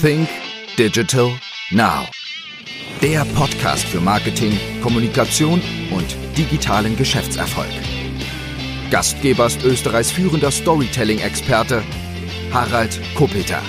[0.00, 0.28] Think
[0.76, 1.30] Digital
[1.70, 2.04] Now.
[3.00, 4.52] Der Podcast für Marketing,
[4.82, 7.70] Kommunikation und digitalen Geschäftserfolg.
[8.90, 11.82] Gastgeber ist Österreichs führender Storytelling-Experte
[12.52, 13.62] Harald Kopeter.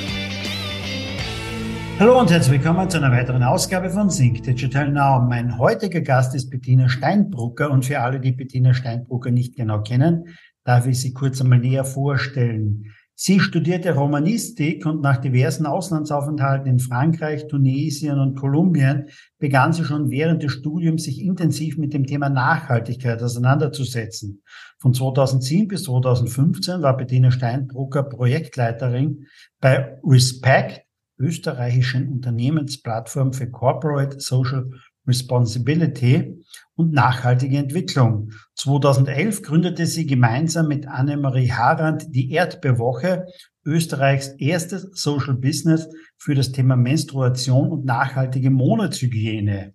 [1.98, 5.22] Hallo und herzlich willkommen zu einer weiteren Ausgabe von Think Digital Now.
[5.22, 10.26] Mein heutiger Gast ist Bettina Steinbrucker und für alle, die Bettina Steinbrucker nicht genau kennen,
[10.66, 12.94] darf ich sie kurz einmal näher vorstellen.
[13.20, 19.08] Sie studierte Romanistik und nach diversen Auslandsaufenthalten in Frankreich, Tunesien und Kolumbien
[19.40, 24.44] begann sie schon während des Studiums sich intensiv mit dem Thema Nachhaltigkeit auseinanderzusetzen.
[24.78, 29.26] Von 2010 bis 2015 war Bettina Steinbrucker Projektleiterin
[29.60, 30.84] bei Respect,
[31.18, 34.70] österreichischen Unternehmensplattform für Corporate Social
[35.08, 36.44] Responsibility
[36.76, 38.32] und nachhaltige Entwicklung.
[38.56, 43.26] 2011 gründete sie gemeinsam mit Annemarie Harand die Erdbeerwoche,
[43.66, 49.74] Österreichs erstes Social Business für das Thema Menstruation und nachhaltige Monatshygiene.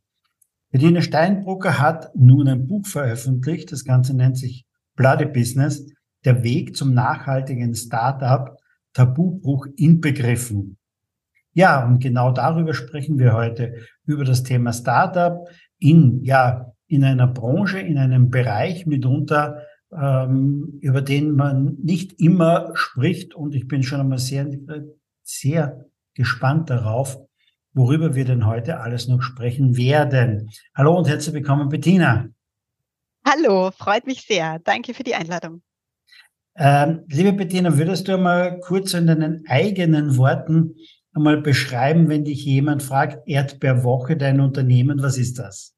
[0.71, 4.65] Bettina Steinbrucker hat nun ein Buch veröffentlicht, das Ganze nennt sich
[4.97, 5.87] Bloody Business,
[6.25, 8.57] der Weg zum nachhaltigen Startup,
[8.95, 10.79] Tabubruch inbegriffen.
[11.55, 13.75] Ja, und genau darüber sprechen wir heute,
[14.07, 15.47] über das Thema Startup
[15.79, 22.71] in, ja, in einer Branche, in einem Bereich mitunter, ähm, über den man nicht immer
[22.75, 23.35] spricht.
[23.35, 24.49] Und ich bin schon einmal sehr,
[25.23, 27.19] sehr gespannt darauf,
[27.75, 30.51] worüber wir denn heute alles noch sprechen werden.
[30.75, 32.29] Hallo und herzlich willkommen, Bettina.
[33.27, 34.59] Hallo, freut mich sehr.
[34.59, 35.63] Danke für die Einladung.
[36.57, 40.75] Ähm, liebe Bettina, würdest du mal kurz in deinen eigenen Worten
[41.15, 45.75] einmal beschreiben, wenn dich jemand fragt, Erdbeerwoche, dein Unternehmen, was ist das?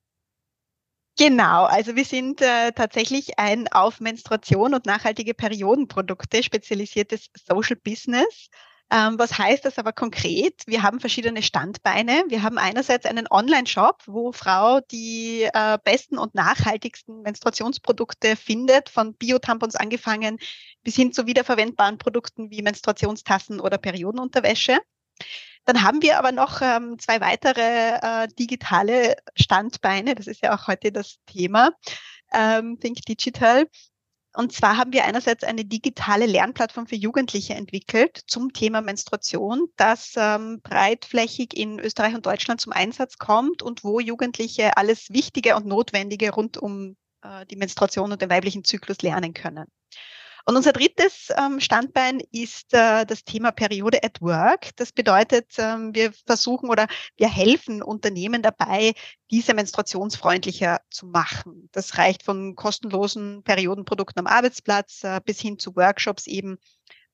[1.17, 8.49] Genau, also wir sind äh, tatsächlich ein auf Menstruation und nachhaltige Periodenprodukte spezialisiertes Social Business.
[8.91, 10.63] Ähm, was heißt das aber konkret?
[10.67, 12.25] Wir haben verschiedene Standbeine.
[12.29, 19.15] Wir haben einerseits einen Online-Shop, wo Frau die äh, besten und nachhaltigsten Menstruationsprodukte findet, von
[19.15, 20.39] Biotampons angefangen
[20.83, 24.79] bis hin zu wiederverwendbaren Produkten wie Menstruationstassen oder Periodenunterwäsche.
[25.65, 30.15] Dann haben wir aber noch ähm, zwei weitere äh, digitale Standbeine.
[30.15, 31.71] Das ist ja auch heute das Thema,
[32.33, 33.67] ähm, Think Digital.
[34.37, 40.15] Und zwar haben wir einerseits eine digitale Lernplattform für Jugendliche entwickelt zum Thema Menstruation, das
[40.17, 45.67] ähm, breitflächig in Österreich und Deutschland zum Einsatz kommt und wo Jugendliche alles Wichtige und
[45.67, 49.67] Notwendige rund um äh, die Menstruation und den weiblichen Zyklus lernen können.
[50.47, 54.77] Und unser drittes ähm, Standbein ist äh, das Thema Periode at Work.
[54.77, 58.93] Das bedeutet, ähm, wir versuchen oder wir helfen Unternehmen dabei,
[59.31, 61.71] diese menstruationsfreundlicher zu machen.
[61.73, 66.59] Das reicht von kostenlosen Periodenprodukten am Arbeitsplatz äh, bis hin zu Workshops eben,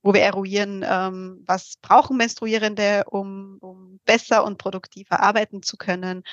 [0.03, 6.25] wo wir eruieren, ähm, was brauchen Menstruierende, um, um besser und produktiver arbeiten zu können.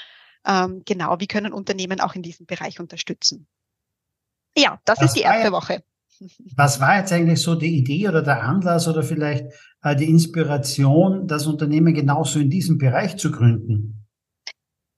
[0.47, 3.47] Ähm, genau, wie können Unternehmen auch in diesem Bereich unterstützen?
[4.57, 5.83] Ja, das, das ist die erste Woche.
[6.55, 9.45] Was war jetzt eigentlich so die Idee oder der Anlass oder vielleicht
[9.83, 13.97] äh, die Inspiration, das Unternehmen genauso in diesem Bereich zu gründen?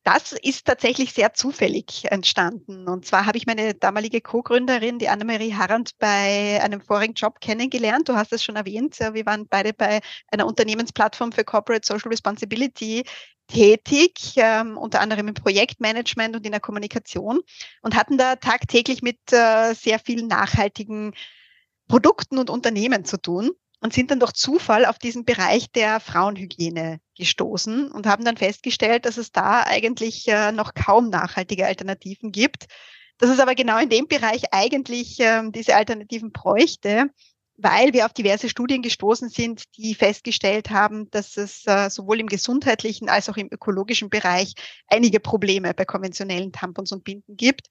[0.03, 2.87] Das ist tatsächlich sehr zufällig entstanden.
[2.87, 8.09] Und zwar habe ich meine damalige Co-Gründerin, die Annemarie Harrand, bei einem vorigen Job kennengelernt.
[8.09, 8.97] Du hast es schon erwähnt.
[8.99, 9.99] Wir waren beide bei
[10.31, 13.03] einer Unternehmensplattform für Corporate Social Responsibility
[13.49, 17.41] tätig, ähm, unter anderem im Projektmanagement und in der Kommunikation
[17.81, 21.13] und hatten da tagtäglich mit äh, sehr vielen nachhaltigen
[21.87, 23.51] Produkten und Unternehmen zu tun
[23.81, 29.05] und sind dann durch Zufall auf diesen Bereich der Frauenhygiene gestoßen und haben dann festgestellt,
[29.05, 32.67] dass es da eigentlich äh, noch kaum nachhaltige Alternativen gibt,
[33.17, 37.09] dass es aber genau in dem Bereich eigentlich äh, diese Alternativen bräuchte
[37.61, 42.27] weil wir auf diverse Studien gestoßen sind, die festgestellt haben, dass es äh, sowohl im
[42.27, 44.53] gesundheitlichen als auch im ökologischen Bereich
[44.87, 47.67] einige Probleme bei konventionellen Tampons und Binden gibt.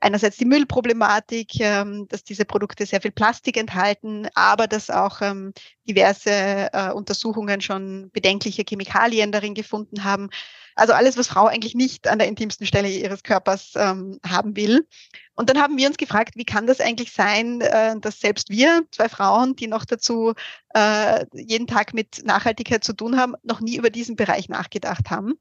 [0.00, 5.52] Einerseits die Müllproblematik, ähm, dass diese Produkte sehr viel Plastik enthalten, aber dass auch ähm,
[5.88, 6.30] diverse
[6.72, 10.28] äh, Untersuchungen schon bedenkliche Chemikalien darin gefunden haben.
[10.76, 14.86] Also alles, was Frau eigentlich nicht an der intimsten Stelle ihres Körpers ähm, haben will.
[15.34, 18.84] Und dann haben wir uns gefragt, wie kann das eigentlich sein, äh, dass selbst wir,
[18.92, 20.34] zwei Frauen, die noch dazu
[20.74, 25.34] äh, jeden Tag mit Nachhaltigkeit zu tun haben, noch nie über diesen Bereich nachgedacht haben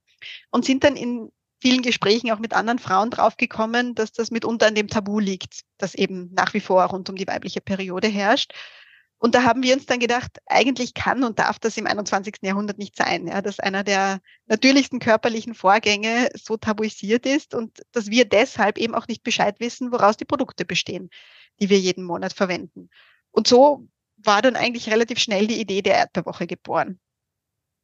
[0.52, 1.30] und sind dann in
[1.62, 5.96] vielen Gesprächen auch mit anderen Frauen draufgekommen, dass das mitunter an dem Tabu liegt, das
[5.96, 8.54] eben nach wie vor rund um die weibliche Periode herrscht.
[9.26, 12.36] Und da haben wir uns dann gedacht, eigentlich kann und darf das im 21.
[12.44, 18.12] Jahrhundert nicht sein, ja, dass einer der natürlichsten körperlichen Vorgänge so tabuisiert ist und dass
[18.12, 21.10] wir deshalb eben auch nicht Bescheid wissen, woraus die Produkte bestehen,
[21.60, 22.92] die wir jeden Monat verwenden.
[23.32, 23.88] Und so
[24.18, 27.00] war dann eigentlich relativ schnell die Idee der Erdbeerwoche geboren.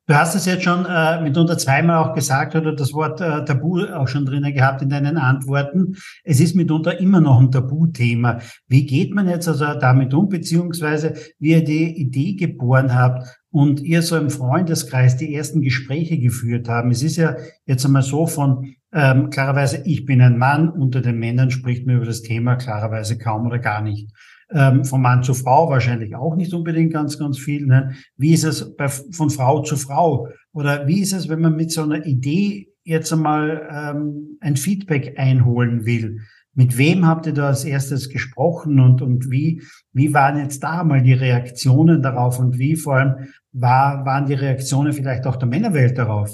[0.08, 3.86] Du hast es jetzt schon äh, mitunter zweimal auch gesagt oder das Wort äh, Tabu
[3.86, 5.96] auch schon drinnen gehabt in deinen Antworten.
[6.24, 8.40] Es ist mitunter immer noch ein Tabuthema.
[8.68, 13.80] Wie geht man jetzt also damit um, beziehungsweise wie ihr die Idee geboren habt und
[13.82, 16.90] ihr so im Freundeskreis die ersten Gespräche geführt haben?
[16.90, 21.20] Es ist ja jetzt einmal so von ähm, klarerweise, ich bin ein Mann, unter den
[21.20, 24.10] Männern spricht man über das Thema klarerweise kaum oder gar nicht
[24.54, 27.66] ähm, von Mann zu Frau wahrscheinlich auch nicht unbedingt ganz, ganz viel.
[27.66, 27.96] Ne?
[28.18, 30.28] Wie ist es bei, von Frau zu Frau?
[30.54, 35.18] Oder wie ist es, wenn man mit so einer Idee jetzt einmal ähm, ein Feedback
[35.18, 36.22] einholen will?
[36.54, 39.64] Mit wem habt ihr da als erstes gesprochen und, und wie,
[39.94, 44.34] wie waren jetzt da mal die Reaktionen darauf und wie vor allem war, waren die
[44.34, 46.30] Reaktionen vielleicht auch der Männerwelt darauf?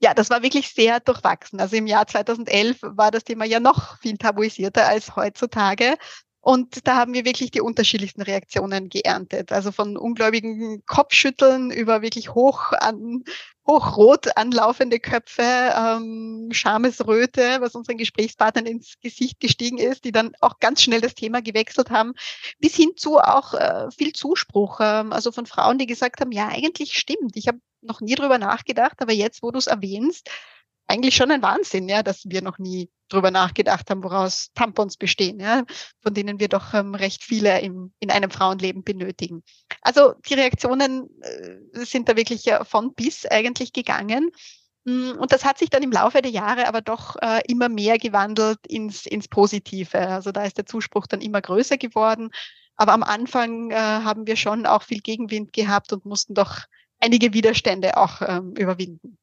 [0.00, 1.58] Ja, das war wirklich sehr durchwachsen.
[1.58, 5.96] Also im Jahr 2011 war das Thema ja noch viel tabuisierter als heutzutage.
[6.48, 9.52] Und da haben wir wirklich die unterschiedlichsten Reaktionen geerntet.
[9.52, 13.22] Also von ungläubigen Kopfschütteln über wirklich hoch an,
[13.66, 20.58] hochrot anlaufende Köpfe, ähm, Schamesröte, was unseren Gesprächspartnern ins Gesicht gestiegen ist, die dann auch
[20.58, 22.14] ganz schnell das Thema gewechselt haben,
[22.60, 24.80] bis hin zu auch äh, viel Zuspruch.
[24.80, 27.36] Ähm, also von Frauen, die gesagt haben, ja, eigentlich stimmt.
[27.36, 30.30] Ich habe noch nie drüber nachgedacht, aber jetzt, wo du es erwähnst,
[30.88, 35.38] eigentlich schon ein Wahnsinn, ja, dass wir noch nie drüber nachgedacht haben, woraus Tampons bestehen,
[35.38, 35.64] ja,
[36.02, 39.42] von denen wir doch ähm, recht viele im, in einem Frauenleben benötigen.
[39.82, 44.30] Also die Reaktionen äh, sind da wirklich äh, von bis eigentlich gegangen.
[44.84, 47.98] Mm, und das hat sich dann im Laufe der Jahre aber doch äh, immer mehr
[47.98, 49.98] gewandelt ins, ins Positive.
[49.98, 52.30] Also da ist der Zuspruch dann immer größer geworden.
[52.76, 56.60] Aber am Anfang äh, haben wir schon auch viel Gegenwind gehabt und mussten doch
[57.00, 59.18] einige Widerstände auch ähm, überwinden.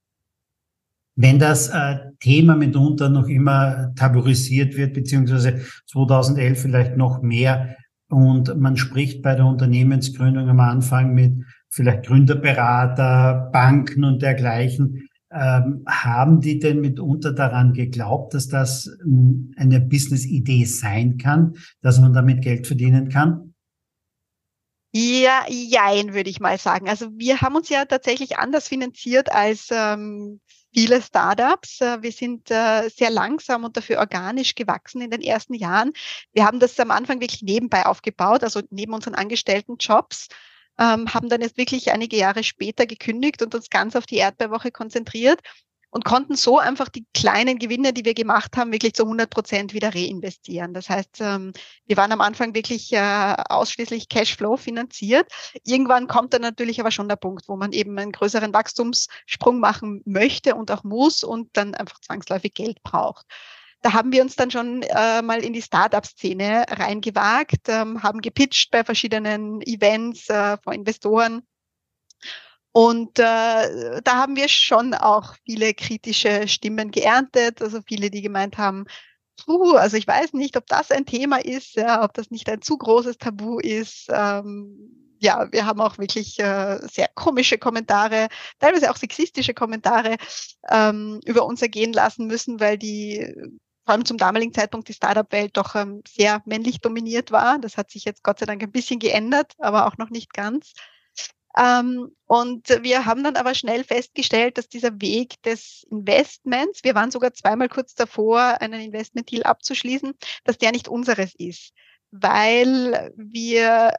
[1.16, 7.76] Wenn das äh, Thema mitunter noch immer tabuisiert wird, beziehungsweise 2011 vielleicht noch mehr,
[8.08, 15.84] und man spricht bei der Unternehmensgründung am Anfang mit vielleicht Gründerberater, Banken und dergleichen, ähm,
[15.88, 22.14] haben die denn mitunter daran geglaubt, dass das ähm, eine Business-Idee sein kann, dass man
[22.14, 23.54] damit Geld verdienen kann?
[24.94, 26.88] Ja, jein, würde ich mal sagen.
[26.88, 30.40] Also wir haben uns ja tatsächlich anders finanziert als ähm,
[30.76, 31.80] viele Startups.
[31.80, 35.94] Äh, wir sind äh, sehr langsam und dafür organisch gewachsen in den ersten Jahren.
[36.34, 40.28] Wir haben das am Anfang wirklich nebenbei aufgebaut, also neben unseren angestellten Jobs,
[40.78, 44.72] ähm, haben dann jetzt wirklich einige Jahre später gekündigt und uns ganz auf die Erdbeerwoche
[44.72, 45.40] konzentriert
[45.96, 49.74] und konnten so einfach die kleinen Gewinne, die wir gemacht haben, wirklich zu 100 Prozent
[49.74, 50.74] wieder reinvestieren.
[50.74, 51.54] Das heißt, ähm,
[51.88, 55.32] wir waren am Anfang wirklich äh, ausschließlich Cashflow finanziert.
[55.64, 60.02] Irgendwann kommt dann natürlich aber schon der Punkt, wo man eben einen größeren Wachstumssprung machen
[60.04, 63.26] möchte und auch muss und dann einfach zwangsläufig Geld braucht.
[63.82, 68.70] Da haben wir uns dann schon äh, mal in die Startup-Szene reingewagt, ähm, haben gepitcht
[68.70, 71.44] bei verschiedenen Events äh, vor Investoren
[72.76, 78.58] und äh, da haben wir schon auch viele kritische Stimmen geerntet, also viele, die gemeint
[78.58, 78.84] haben,
[79.46, 82.62] puh, also ich weiß nicht, ob das ein Thema ist, ja, ob das nicht ein
[82.62, 84.08] zu großes Tabu ist.
[84.10, 88.28] Ähm, ja, wir haben auch wirklich äh, sehr komische Kommentare,
[88.60, 90.18] teilweise auch sexistische Kommentare
[90.70, 93.34] ähm, über uns ergehen lassen müssen, weil die
[93.86, 97.58] vor allem zum damaligen Zeitpunkt die Startup-Welt doch ähm, sehr männlich dominiert war.
[97.58, 100.74] Das hat sich jetzt Gott sei Dank ein bisschen geändert, aber auch noch nicht ganz.
[101.58, 107.12] Ähm, und wir haben dann aber schnell festgestellt, dass dieser Weg des Investments, wir waren
[107.12, 111.74] sogar zweimal kurz davor, einen Investment-Deal abzuschließen, dass der nicht unseres ist,
[112.12, 113.94] weil wir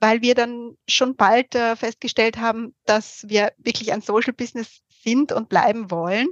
[0.00, 5.32] weil wir dann schon bald äh, festgestellt haben, dass wir wirklich ein Social Business sind
[5.32, 6.28] und bleiben wollen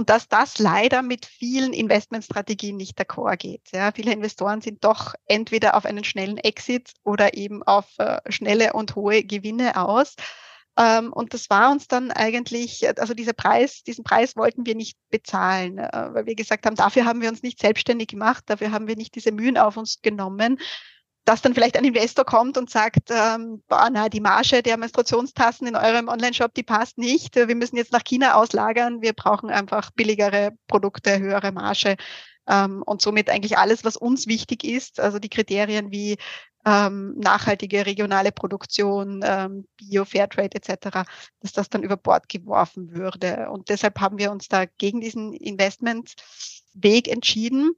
[0.00, 3.60] und dass das leider mit vielen Investmentstrategien nicht d'accord geht.
[3.70, 8.72] Ja, viele Investoren sind doch entweder auf einen schnellen Exit oder eben auf äh, schnelle
[8.72, 10.14] und hohe Gewinne aus.
[10.78, 14.96] Ähm, und das war uns dann eigentlich, also dieser Preis, diesen Preis wollten wir nicht
[15.10, 18.88] bezahlen, äh, weil wir gesagt haben, dafür haben wir uns nicht selbstständig gemacht, dafür haben
[18.88, 20.58] wir nicht diese Mühen auf uns genommen
[21.30, 25.64] dass dann vielleicht ein Investor kommt und sagt, ähm, boah, na, die Marge der Menstruationstassen
[25.68, 27.36] in eurem Online-Shop, die passt nicht.
[27.36, 29.00] Wir müssen jetzt nach China auslagern.
[29.00, 31.94] Wir brauchen einfach billigere Produkte, höhere Marge.
[32.48, 36.16] Ähm, und somit eigentlich alles, was uns wichtig ist, also die Kriterien wie
[36.66, 41.06] ähm, nachhaltige regionale Produktion, ähm, Bio, Fairtrade etc.,
[41.38, 43.50] dass das dann über Bord geworfen würde.
[43.50, 47.76] Und deshalb haben wir uns da gegen diesen Investmentweg entschieden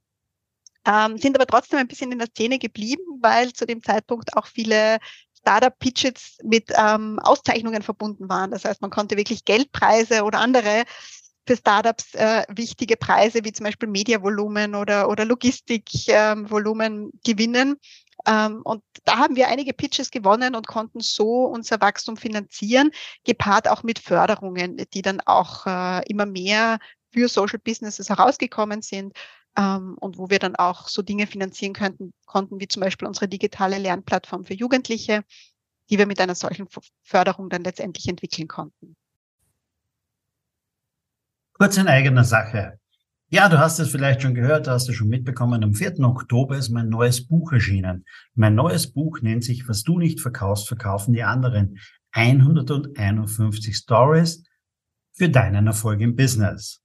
[0.85, 4.47] ähm, sind aber trotzdem ein bisschen in der Szene geblieben, weil zu dem Zeitpunkt auch
[4.47, 4.99] viele
[5.39, 8.51] Startup-Pitches mit ähm, Auszeichnungen verbunden waren.
[8.51, 10.83] Das heißt, man konnte wirklich Geldpreise oder andere
[11.45, 17.75] für Startups äh, wichtige Preise wie zum Beispiel Mediavolumen oder, oder Logistikvolumen ähm, gewinnen.
[18.25, 22.91] Ähm, und da haben wir einige Pitches gewonnen und konnten so unser Wachstum finanzieren,
[23.25, 26.79] gepaart auch mit Förderungen, die dann auch äh, immer mehr
[27.11, 29.13] für Social Businesses herausgekommen sind
[29.57, 33.27] ähm, und wo wir dann auch so Dinge finanzieren könnten, konnten, wie zum Beispiel unsere
[33.27, 35.23] digitale Lernplattform für Jugendliche,
[35.89, 36.67] die wir mit einer solchen
[37.03, 38.95] Förderung dann letztendlich entwickeln konnten.
[41.53, 42.79] Kurz in eigener Sache.
[43.29, 45.63] Ja, du hast es vielleicht schon gehört, du hast es schon mitbekommen.
[45.63, 45.99] Am 4.
[46.01, 48.05] Oktober ist mein neues Buch erschienen.
[48.35, 51.79] Mein neues Buch nennt sich Was du nicht verkaufst, verkaufen die anderen.
[52.11, 54.43] 151 Stories
[55.13, 56.82] für deinen Erfolg im Business.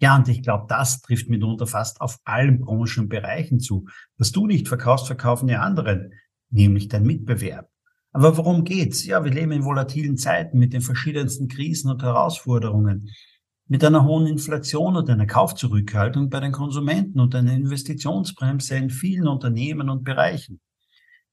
[0.00, 3.86] Ja, und ich glaube, das trifft mitunter fast auf allen Branchen und Bereichen zu.
[4.16, 6.12] Was du nicht verkaufst, verkaufen die anderen,
[6.50, 7.68] nämlich dein Mitbewerb.
[8.12, 9.04] Aber worum geht's?
[9.04, 13.10] Ja, wir leben in volatilen Zeiten mit den verschiedensten Krisen und Herausforderungen,
[13.66, 19.28] mit einer hohen Inflation und einer Kaufzurückhaltung bei den Konsumenten und einer Investitionsbremse in vielen
[19.28, 20.60] Unternehmen und Bereichen.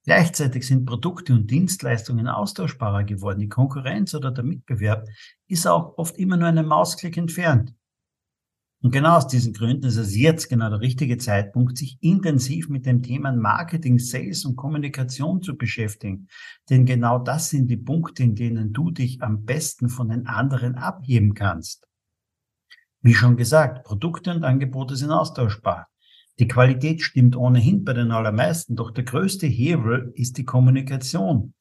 [0.03, 3.39] Gleichzeitig sind Produkte und Dienstleistungen austauschbarer geworden.
[3.39, 5.07] Die Konkurrenz oder der Mitbewerb
[5.47, 7.73] ist auch oft immer nur einen Mausklick entfernt.
[8.81, 12.85] Und genau aus diesen Gründen ist es jetzt genau der richtige Zeitpunkt, sich intensiv mit
[12.85, 16.27] dem Thema Marketing, Sales und Kommunikation zu beschäftigen.
[16.69, 20.75] Denn genau das sind die Punkte, in denen du dich am besten von den anderen
[20.75, 21.87] abheben kannst.
[23.01, 25.87] Wie schon gesagt, Produkte und Angebote sind austauschbar.
[26.39, 31.53] Die Qualität stimmt ohnehin bei den allermeisten, doch der größte Hebel ist die Kommunikation.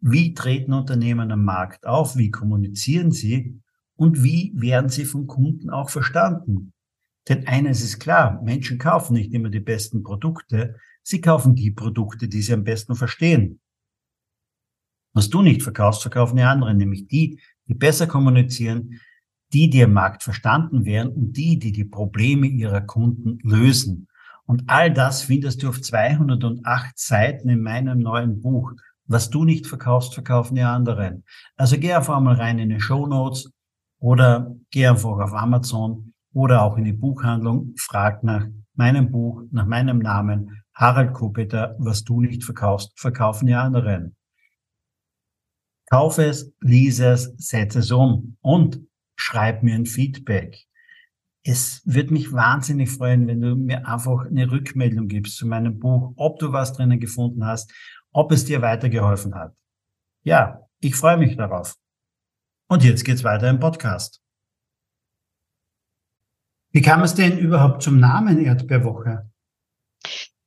[0.00, 2.16] Wie treten Unternehmen am Markt auf?
[2.16, 3.60] Wie kommunizieren sie?
[3.96, 6.72] Und wie werden sie vom Kunden auch verstanden.
[7.28, 12.28] Denn eines ist klar, Menschen kaufen nicht immer die besten Produkte, sie kaufen die Produkte,
[12.28, 13.60] die sie am besten verstehen.
[15.14, 19.00] Was du nicht verkaufst, verkaufen die anderen, nämlich die, die besser kommunizieren,
[19.52, 24.08] die, die am Markt verstanden werden und die, die die Probleme ihrer Kunden lösen.
[24.46, 28.72] Und all das findest du auf 208 Seiten in meinem neuen Buch.
[29.06, 31.24] Was du nicht verkaufst, verkaufen die anderen.
[31.56, 33.53] Also geh einfach mal rein in die Show Notes
[34.04, 39.64] oder geh einfach auf Amazon oder auch in die Buchhandlung, frag nach meinem Buch, nach
[39.64, 44.14] meinem Namen, Harald Kopeter, was du nicht verkaufst, verkaufen die anderen.
[45.88, 48.80] Kauf es, lies es, setze es um und
[49.16, 50.66] schreib mir ein Feedback.
[51.42, 56.12] Es wird mich wahnsinnig freuen, wenn du mir einfach eine Rückmeldung gibst zu meinem Buch,
[56.16, 57.72] ob du was drinnen gefunden hast,
[58.12, 59.54] ob es dir weitergeholfen hat.
[60.24, 61.74] Ja, ich freue mich darauf.
[62.74, 64.20] Und jetzt geht's weiter im Podcast.
[66.72, 69.30] Wie kam es denn überhaupt zum Namen Erdbeerwoche?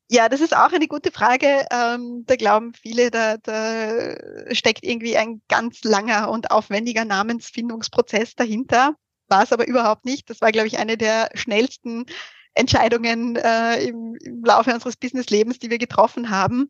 [0.09, 1.65] Ja, das ist auch eine gute Frage.
[1.71, 4.17] Ähm, da glauben viele, da, da
[4.53, 8.97] steckt irgendwie ein ganz langer und aufwendiger Namensfindungsprozess dahinter.
[9.29, 10.29] War es aber überhaupt nicht.
[10.29, 12.07] Das war, glaube ich, eine der schnellsten
[12.55, 16.69] Entscheidungen äh, im, im Laufe unseres Businesslebens, die wir getroffen haben.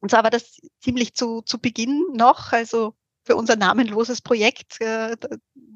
[0.00, 2.94] Und zwar war das ziemlich zu, zu Beginn noch, also
[3.26, 4.80] für unser namenloses Projekt.
[4.80, 5.16] Äh,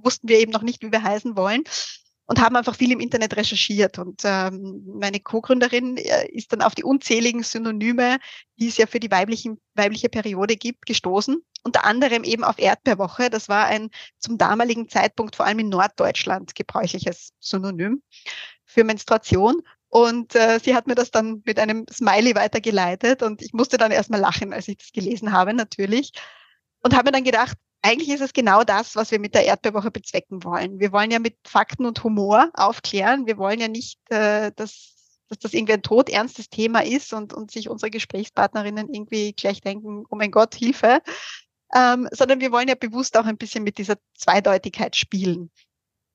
[0.03, 1.65] wussten wir eben noch nicht, wie wir heißen wollen
[2.31, 3.99] und haben einfach viel im Internet recherchiert.
[3.99, 8.19] Und ähm, meine Co-Gründerin äh, ist dann auf die unzähligen Synonyme,
[8.57, 11.43] die es ja für die weiblichen, weibliche Periode gibt, gestoßen.
[11.65, 13.31] Unter anderem eben auf Erdbeerwoche.
[13.31, 13.91] Das war ein
[14.21, 18.01] zum damaligen Zeitpunkt vor allem in Norddeutschland gebräuchliches Synonym
[18.65, 19.61] für Menstruation.
[19.89, 23.91] Und äh, sie hat mir das dann mit einem Smiley weitergeleitet und ich musste dann
[23.91, 26.13] erstmal lachen, als ich das gelesen habe, natürlich
[26.83, 29.91] und habe mir dann gedacht, eigentlich ist es genau das, was wir mit der Erdbeerwoche
[29.91, 30.81] bezwecken wollen.
[30.81, 33.27] Wir wollen ja mit Fakten und Humor aufklären.
[33.27, 37.51] Wir wollen ja nicht, äh, dass, dass das irgendwie ein todernstes Thema ist und, und
[37.51, 41.01] sich unsere Gesprächspartnerinnen irgendwie gleich denken, oh mein Gott, Hilfe.
[41.75, 45.51] Ähm, sondern wir wollen ja bewusst auch ein bisschen mit dieser Zweideutigkeit spielen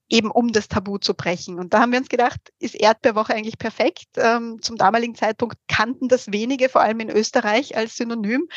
[0.09, 1.59] eben um das Tabu zu brechen.
[1.59, 4.07] Und da haben wir uns gedacht, ist Erdbeerwoche eigentlich perfekt.
[4.17, 8.47] Ähm, zum damaligen Zeitpunkt kannten das wenige, vor allem in Österreich, als Synonym.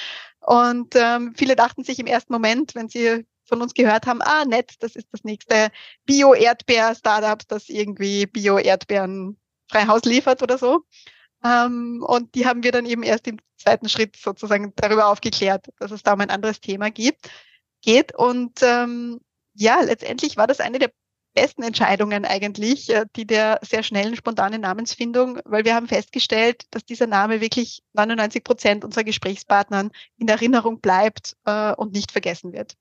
[0.48, 4.46] Und ähm, viele dachten sich im ersten Moment, wenn sie von uns gehört haben, ah,
[4.46, 5.70] nett, das ist das nächste
[6.06, 9.38] Bio-Erdbeer-Startup, das irgendwie Bio-Erdbeeren
[9.70, 10.84] frei Haus liefert oder so.
[11.44, 15.90] Ähm, und die haben wir dann eben erst im zweiten Schritt sozusagen darüber aufgeklärt, dass
[15.90, 17.28] es da um ein anderes Thema gibt,
[17.82, 18.14] geht.
[18.14, 19.20] Und ähm,
[19.52, 20.92] ja, letztendlich war das eine der
[21.40, 26.84] besten Entscheidungen eigentlich, äh, die der sehr schnellen, spontanen Namensfindung, weil wir haben festgestellt, dass
[26.84, 32.74] dieser Name wirklich 99 Prozent unserer Gesprächspartnern in Erinnerung bleibt äh, und nicht vergessen wird.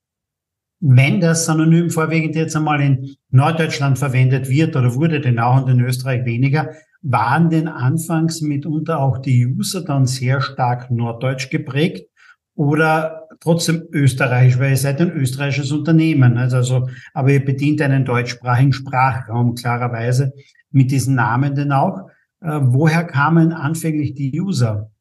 [0.79, 5.69] Wenn das Synonym vorwiegend jetzt einmal in Norddeutschland verwendet wird oder wurde denn auch und
[5.69, 6.71] in Österreich weniger,
[7.01, 12.09] waren denn anfangs mitunter auch die User dann sehr stark norddeutsch geprägt
[12.55, 16.37] oder trotzdem österreichisch, weil ihr seid ein österreichisches Unternehmen.
[16.37, 20.33] Also, aber ihr bedient einen deutschsprachigen Sprachraum klarerweise
[20.71, 22.09] mit diesen Namen denn auch.
[22.41, 24.91] Äh, woher kamen anfänglich die User?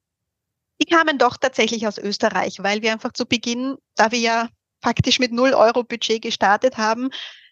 [0.80, 4.48] Die kamen doch tatsächlich aus Österreich, weil wir einfach zu Beginn, da wir ja
[4.82, 7.10] faktisch mit null Euro Budget gestartet haben,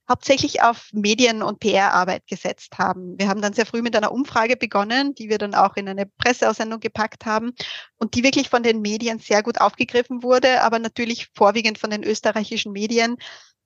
[0.08, 3.18] hauptsächlich auf Medien- und PR-Arbeit gesetzt haben.
[3.18, 6.06] Wir haben dann sehr früh mit einer Umfrage begonnen, die wir dann auch in eine
[6.06, 7.52] Presseaussendung gepackt haben
[7.96, 12.04] und die wirklich von den Medien sehr gut aufgegriffen wurde, aber natürlich vorwiegend von den
[12.04, 13.16] österreichischen Medien,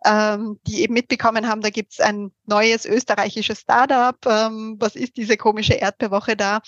[0.04, 4.16] ähm, die eben mitbekommen haben, da gibt's ein neues österreichisches Startup.
[4.26, 6.60] Ähm, was ist diese komische Erdbeerwoche da?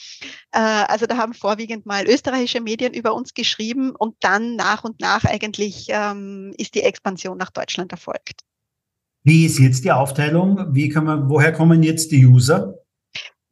[0.53, 5.01] Äh, also da haben vorwiegend mal österreichische Medien über uns geschrieben und dann nach und
[5.01, 8.43] nach eigentlich ähm, ist die Expansion nach Deutschland erfolgt.
[9.23, 10.75] Wie ist jetzt die Aufteilung?
[10.75, 12.75] Wie kann man, woher kommen jetzt die User?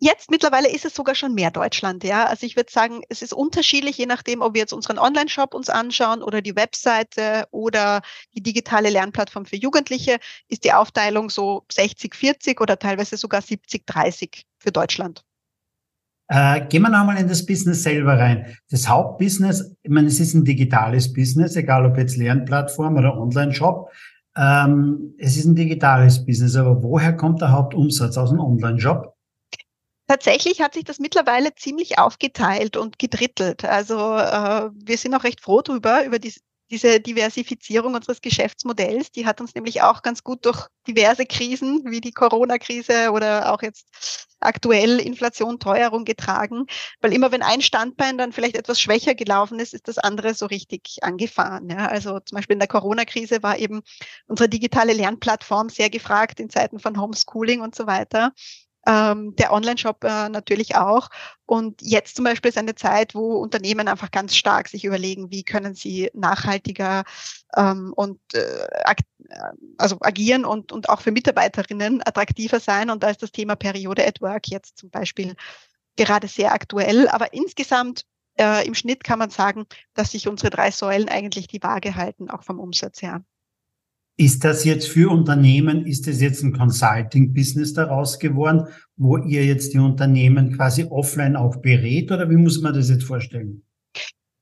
[0.01, 2.27] Jetzt mittlerweile ist es sogar schon mehr Deutschland, ja.
[2.27, 5.69] Also ich würde sagen, es ist unterschiedlich, je nachdem, ob wir jetzt unseren Online-Shop uns
[5.69, 12.15] anschauen oder die Webseite oder die digitale Lernplattform für Jugendliche, ist die Aufteilung so 60,
[12.15, 15.25] 40 oder teilweise sogar 70, 30 für Deutschland.
[16.29, 18.55] Äh, gehen wir nochmal in das Business selber rein.
[18.71, 23.91] Das Hauptbusiness, ich meine, es ist ein digitales Business, egal ob jetzt Lernplattform oder Online-Shop.
[24.39, 29.15] Ähm, es ist ein digitales Business, aber woher kommt der Hauptumsatz aus dem Online-Shop?
[30.07, 33.65] Tatsächlich hat sich das mittlerweile ziemlich aufgeteilt und gedrittelt.
[33.65, 36.33] Also äh, wir sind auch recht froh drüber, über die,
[36.71, 39.11] diese Diversifizierung unseres Geschäftsmodells.
[39.13, 43.63] Die hat uns nämlich auch ganz gut durch diverse Krisen wie die Corona-Krise oder auch
[43.63, 46.67] jetzt aktuell Inflation, Teuerung getragen.
[47.01, 50.47] Weil immer wenn ein Standbein dann vielleicht etwas schwächer gelaufen ist, ist das andere so
[50.47, 51.69] richtig angefahren.
[51.71, 51.87] Ja.
[51.87, 53.83] Also zum Beispiel in der Corona-Krise war eben
[54.27, 58.33] unsere digitale Lernplattform sehr gefragt in Zeiten von Homeschooling und so weiter
[58.89, 61.11] ähm, der Online-Shop äh, natürlich auch.
[61.45, 65.43] Und jetzt zum Beispiel ist eine Zeit, wo Unternehmen einfach ganz stark sich überlegen, wie
[65.43, 67.05] können sie nachhaltiger
[67.55, 69.35] ähm, und äh, ag äh,
[69.77, 72.89] also agieren und, und auch für Mitarbeiterinnen attraktiver sein.
[72.89, 75.35] Und da ist das Thema Periode at Work jetzt zum Beispiel
[75.97, 77.09] gerade sehr aktuell.
[77.09, 78.07] Aber insgesamt
[78.39, 82.31] äh, im Schnitt kann man sagen, dass sich unsere drei Säulen eigentlich die Waage halten,
[82.31, 83.23] auch vom Umsatz her.
[84.21, 88.67] Ist das jetzt für Unternehmen, ist das jetzt ein Consulting-Business daraus geworden,
[88.97, 93.05] wo ihr jetzt die Unternehmen quasi offline auch berät oder wie muss man das jetzt
[93.05, 93.63] vorstellen?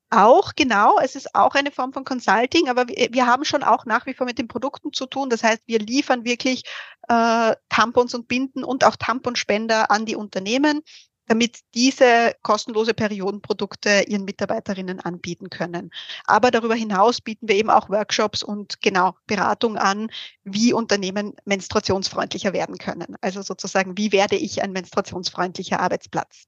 [0.09, 0.99] Auch, genau.
[1.03, 4.15] Es ist auch eine Form von Consulting, aber wir, wir, haben schon auch nach wie
[4.15, 5.29] vor mit den Produkten zu tun.
[5.29, 6.63] Das heißt, wir liefern wirklich
[7.09, 10.81] äh, Tampons und Binden und auch Tamponspender an die Unternehmen
[11.27, 15.91] damit diese kostenlose Periodenprodukte ihren Mitarbeiterinnen anbieten können.
[16.25, 20.09] Aber darüber hinaus bieten wir eben auch Workshops und genau Beratung an,
[20.45, 23.17] wie Unternehmen menstruationsfreundlicher werden können.
[23.21, 26.45] Also sozusagen, wie werde ich ein menstruationsfreundlicher Arbeitsplatz?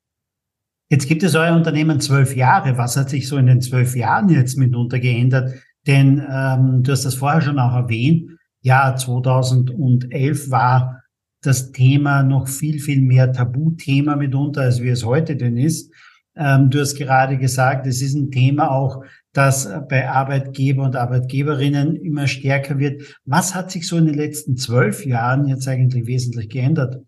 [0.90, 2.78] Jetzt gibt es euer Unternehmen zwölf Jahre.
[2.78, 5.52] Was hat sich so in den zwölf Jahren jetzt mitunter geändert?
[5.86, 8.30] Denn ähm, du hast das vorher schon auch erwähnt.
[8.62, 11.02] Ja, 2011 war
[11.40, 15.92] das Thema noch viel, viel mehr Tabuthema mitunter, als wie es heute denn ist.
[16.36, 21.96] Ähm, du hast gerade gesagt, es ist ein Thema auch, das bei Arbeitgeber und Arbeitgeberinnen
[21.96, 23.02] immer stärker wird.
[23.24, 27.02] Was hat sich so in den letzten zwölf Jahren jetzt eigentlich wesentlich geändert?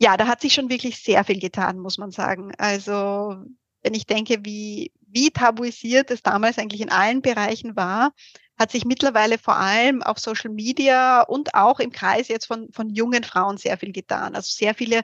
[0.00, 2.52] Ja, da hat sich schon wirklich sehr viel getan, muss man sagen.
[2.56, 3.36] Also
[3.82, 8.12] wenn ich denke, wie, wie tabuisiert es damals eigentlich in allen Bereichen war,
[8.58, 12.90] hat sich mittlerweile vor allem auf Social Media und auch im Kreis jetzt von, von
[12.90, 14.34] jungen Frauen sehr viel getan.
[14.34, 15.02] Also sehr viele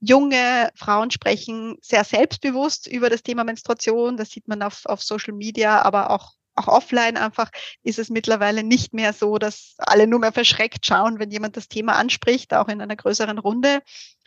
[0.00, 4.16] junge Frauen sprechen sehr selbstbewusst über das Thema Menstruation.
[4.16, 7.50] Das sieht man auf, auf Social Media, aber auch auch offline einfach
[7.82, 11.68] ist es mittlerweile nicht mehr so, dass alle nur mehr verschreckt schauen, wenn jemand das
[11.68, 13.80] Thema anspricht, auch in einer größeren Runde.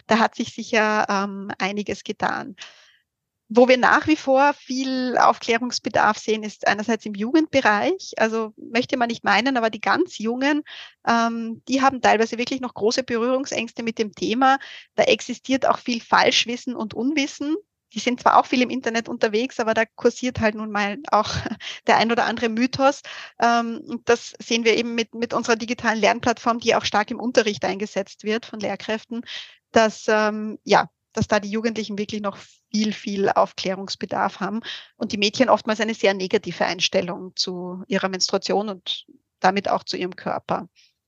[0.08, 2.56] Da hat sich sicher ähm, einiges getan.
[3.48, 8.14] Wo wir nach wie vor viel Aufklärungsbedarf sehen, ist einerseits im Jugendbereich.
[8.18, 10.64] Also möchte man nicht meinen, aber die ganz Jungen,
[11.08, 14.58] ähm, die haben teilweise wirklich noch große Berührungsängste mit dem Thema.
[14.96, 17.56] Da existiert auch viel Falschwissen und Unwissen.
[17.94, 21.30] Die sind zwar auch viel im Internet unterwegs, aber da kursiert halt nun mal auch
[21.88, 23.02] der ein oder andere Mythos.
[23.40, 27.64] Ähm, das sehen wir eben mit, mit unserer digitalen Lernplattform, die auch stark im Unterricht
[27.64, 29.22] eingesetzt wird von Lehrkräften,
[29.72, 32.38] dass ähm, ja dass da die Jugendlichen wirklich noch
[32.72, 34.62] viel, viel Aufklärungsbedarf haben
[34.98, 39.06] und die Mädchen oftmals eine sehr negative Einstellung zu ihrer Menstruation und
[39.40, 40.68] damit auch zu ihrem Körper.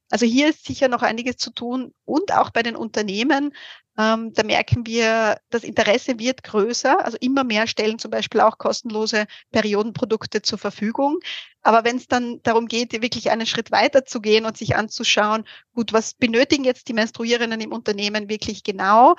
[0.09, 3.53] Also hier ist sicher noch einiges zu tun und auch bei den Unternehmen.
[3.97, 7.03] Ähm, da merken wir, das Interesse wird größer.
[7.03, 11.19] Also immer mehr stellen zum Beispiel auch kostenlose Periodenprodukte zur Verfügung.
[11.61, 15.45] Aber wenn es dann darum geht, wirklich einen Schritt weiter zu gehen und sich anzuschauen,
[15.73, 19.15] gut, was benötigen jetzt die Menstruierenden im Unternehmen wirklich genau?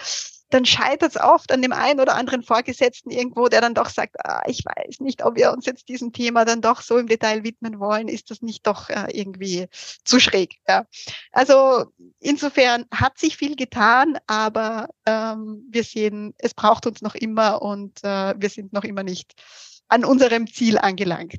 [0.51, 4.17] Dann scheitert es oft an dem einen oder anderen Vorgesetzten irgendwo, der dann doch sagt,
[4.25, 7.45] ah, ich weiß nicht, ob wir uns jetzt diesem Thema dann doch so im Detail
[7.45, 9.67] widmen wollen, ist das nicht doch äh, irgendwie
[10.05, 10.57] zu schräg.
[10.67, 10.87] Ja.
[11.33, 11.87] Also
[12.21, 18.03] insofern hat sich viel getan, aber ähm, wir sehen, es braucht uns noch immer und
[18.03, 19.35] äh, wir sind noch immer nicht
[19.89, 21.39] an unserem Ziel angelangt.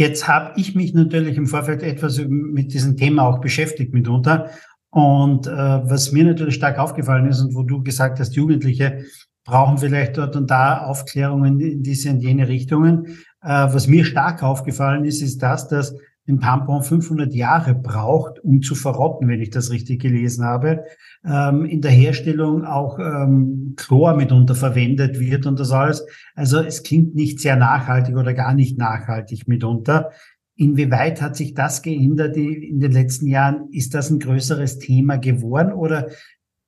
[0.00, 4.50] Jetzt habe ich mich natürlich im Vorfeld etwas mit diesem Thema auch beschäftigt mitunter.
[4.90, 9.04] Und äh, was mir natürlich stark aufgefallen ist und wo du gesagt hast, Jugendliche
[9.44, 13.06] brauchen vielleicht dort und da Aufklärungen in diese und jene Richtungen.
[13.42, 15.94] Äh, was mir stark aufgefallen ist, ist das, dass
[16.28, 20.84] ein Tampon 500 Jahre braucht, um zu verrotten, wenn ich das richtig gelesen habe.
[21.24, 26.06] Ähm, in der Herstellung auch ähm, Chlor mitunter verwendet wird und das alles.
[26.34, 30.10] Also es klingt nicht sehr nachhaltig oder gar nicht nachhaltig mitunter.
[30.58, 33.68] Inwieweit hat sich das geändert in den letzten Jahren?
[33.70, 36.08] Ist das ein größeres Thema geworden oder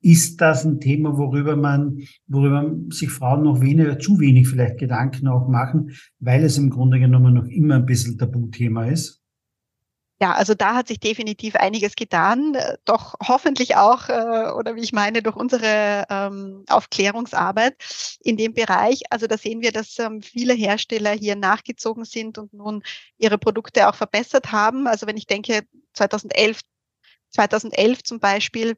[0.01, 1.99] ist das ein Thema, worüber man,
[2.29, 7.01] worüber sich Frauen noch weniger, zu wenig vielleicht Gedanken auch machen, weil es im Grunde
[7.01, 9.20] genommen noch immer ein bisschen Tabuthema ist?
[10.23, 12.55] Ja, also da hat sich definitiv einiges getan,
[12.85, 17.75] doch hoffentlich auch, äh, oder wie ich meine, durch unsere ähm, Aufklärungsarbeit
[18.23, 19.01] in dem Bereich.
[19.09, 22.83] Also da sehen wir, dass ähm, viele Hersteller hier nachgezogen sind und nun
[23.17, 24.87] ihre Produkte auch verbessert haben.
[24.87, 25.63] Also wenn ich denke,
[25.95, 26.61] 2011,
[27.31, 28.77] 2011 zum Beispiel,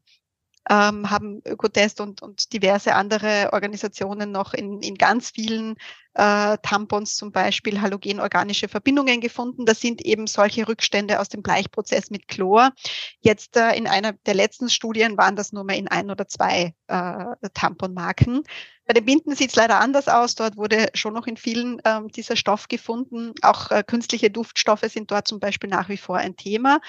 [0.70, 5.74] ähm, haben Ökotest und, und diverse andere Organisationen noch in, in ganz vielen
[6.14, 9.66] äh, Tampons zum Beispiel halogenorganische Verbindungen gefunden.
[9.66, 12.72] Das sind eben solche Rückstände aus dem Bleichprozess mit Chlor.
[13.20, 16.74] Jetzt äh, in einer der letzten Studien waren das nur mehr in ein oder zwei
[16.88, 18.44] äh, Tamponmarken.
[18.84, 20.34] Bei den Binden sieht es leider anders aus.
[20.34, 23.32] Dort wurde schon noch in vielen ähm, dieser Stoff gefunden.
[23.42, 26.80] Auch äh, künstliche Duftstoffe sind dort zum Beispiel nach wie vor ein Thema.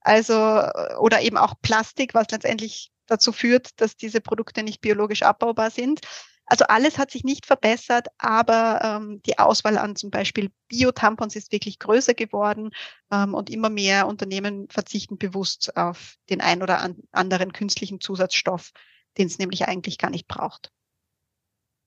[0.00, 5.22] Also, äh, oder eben auch Plastik, was letztendlich dazu führt, dass diese Produkte nicht biologisch
[5.22, 6.00] abbaubar sind.
[6.46, 11.52] Also alles hat sich nicht verbessert, aber ähm, die Auswahl an zum Beispiel Bio-Tampons ist
[11.52, 12.70] wirklich größer geworden
[13.10, 18.72] ähm, und immer mehr Unternehmen verzichten bewusst auf den ein oder an anderen künstlichen Zusatzstoff,
[19.18, 20.70] den es nämlich eigentlich gar nicht braucht.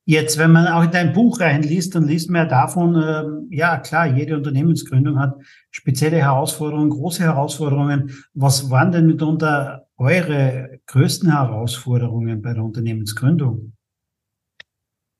[0.07, 3.79] Jetzt, wenn man auch in dein Buch reinliest, dann liest man ja davon, äh, ja
[3.79, 5.35] klar, jede Unternehmensgründung hat
[5.71, 8.11] spezielle Herausforderungen, große Herausforderungen.
[8.35, 13.74] Was waren denn mitunter eure größten Herausforderungen bei der Unternehmensgründung?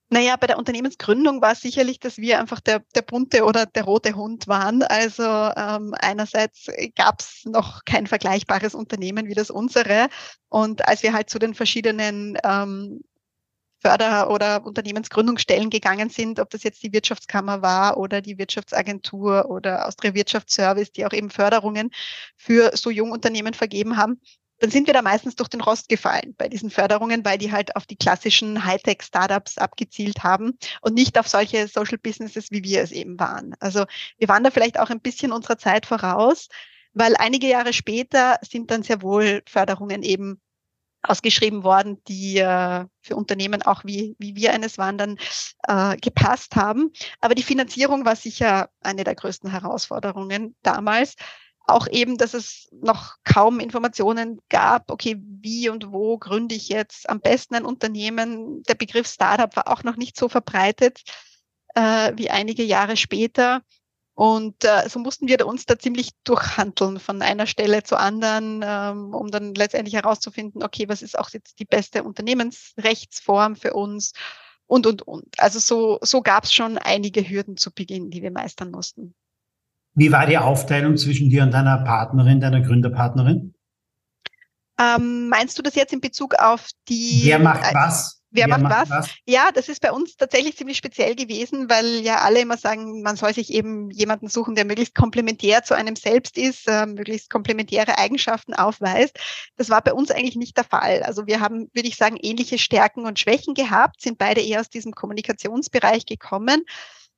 [0.10, 3.84] Naja, bei der Unternehmensgründung war es sicherlich, dass wir einfach der, der bunte oder der
[3.86, 4.84] rote Hund waren.
[4.84, 10.08] Also ähm, einerseits gab es noch kein vergleichbares Unternehmen wie das unsere.
[10.48, 13.02] Und als wir halt zu den verschiedenen ähm,
[13.82, 19.88] Förder- oder Unternehmensgründungsstellen gegangen sind, ob das jetzt die Wirtschaftskammer war oder die Wirtschaftsagentur oder
[19.88, 21.92] Austria Wirtschaftsservice, die auch eben Förderungen
[22.38, 24.20] für so Jungunternehmen vergeben haben,
[24.60, 27.76] dann sind wir da meistens durch den Rost gefallen bei diesen Förderungen, weil die halt
[27.76, 32.92] auf die klassischen Hightech-Startups abgezielt haben und nicht auf solche Social Businesses, wie wir es
[32.92, 33.56] eben waren.
[33.60, 33.86] Also
[34.18, 36.48] wir waren da vielleicht auch ein bisschen unserer Zeit voraus,
[36.94, 40.40] weil einige Jahre später sind dann sehr wohl Förderungen eben
[41.08, 45.18] ausgeschrieben worden, die äh, für Unternehmen auch wie, wie wir eines waren, dann
[45.68, 46.92] äh, gepasst haben.
[47.20, 51.16] Aber die Finanzierung war sicher eine der größten Herausforderungen damals.
[51.68, 57.10] Auch eben, dass es noch kaum Informationen gab, okay, wie und wo gründe ich jetzt
[57.10, 58.62] am besten ein Unternehmen.
[58.64, 61.02] Der Begriff Startup war auch noch nicht so verbreitet
[61.76, 63.62] äh, wie einige Jahre später.
[64.16, 69.14] Und äh, so mussten wir uns da ziemlich durchhandeln von einer Stelle zur anderen, ähm,
[69.14, 74.14] um dann letztendlich herauszufinden, okay, was ist auch jetzt die beste Unternehmensrechtsform für uns
[74.68, 75.38] und, und, und.
[75.38, 79.14] Also so, so gab es schon einige Hürden zu Beginn, die wir meistern mussten.
[79.96, 83.54] Wie war die Aufteilung zwischen dir und deiner Partnerin, deiner Gründerpartnerin?
[84.78, 87.22] Ähm, meinst du das jetzt in Bezug auf die?
[87.24, 88.22] Wer macht was?
[88.36, 88.90] Wer, macht, macht was?
[88.90, 89.10] was?
[89.26, 93.16] Ja, das ist bei uns tatsächlich ziemlich speziell gewesen, weil ja alle immer sagen, man
[93.16, 97.98] soll sich eben jemanden suchen, der möglichst komplementär zu einem selbst ist, äh, möglichst komplementäre
[97.98, 99.18] Eigenschaften aufweist.
[99.56, 101.04] Das war bei uns eigentlich nicht der Fall.
[101.04, 104.70] Also wir haben, würde ich sagen, ähnliche Stärken und Schwächen gehabt, sind beide eher aus
[104.70, 106.66] diesem Kommunikationsbereich gekommen.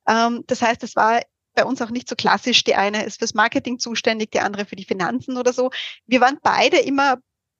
[0.08, 1.20] Ähm, das heißt, es war
[1.58, 2.62] bei uns auch nicht so klassisch.
[2.62, 5.70] Die eine ist fürs Marketing zuständig, die andere für die Finanzen oder so.
[6.06, 7.16] Wir waren beide immer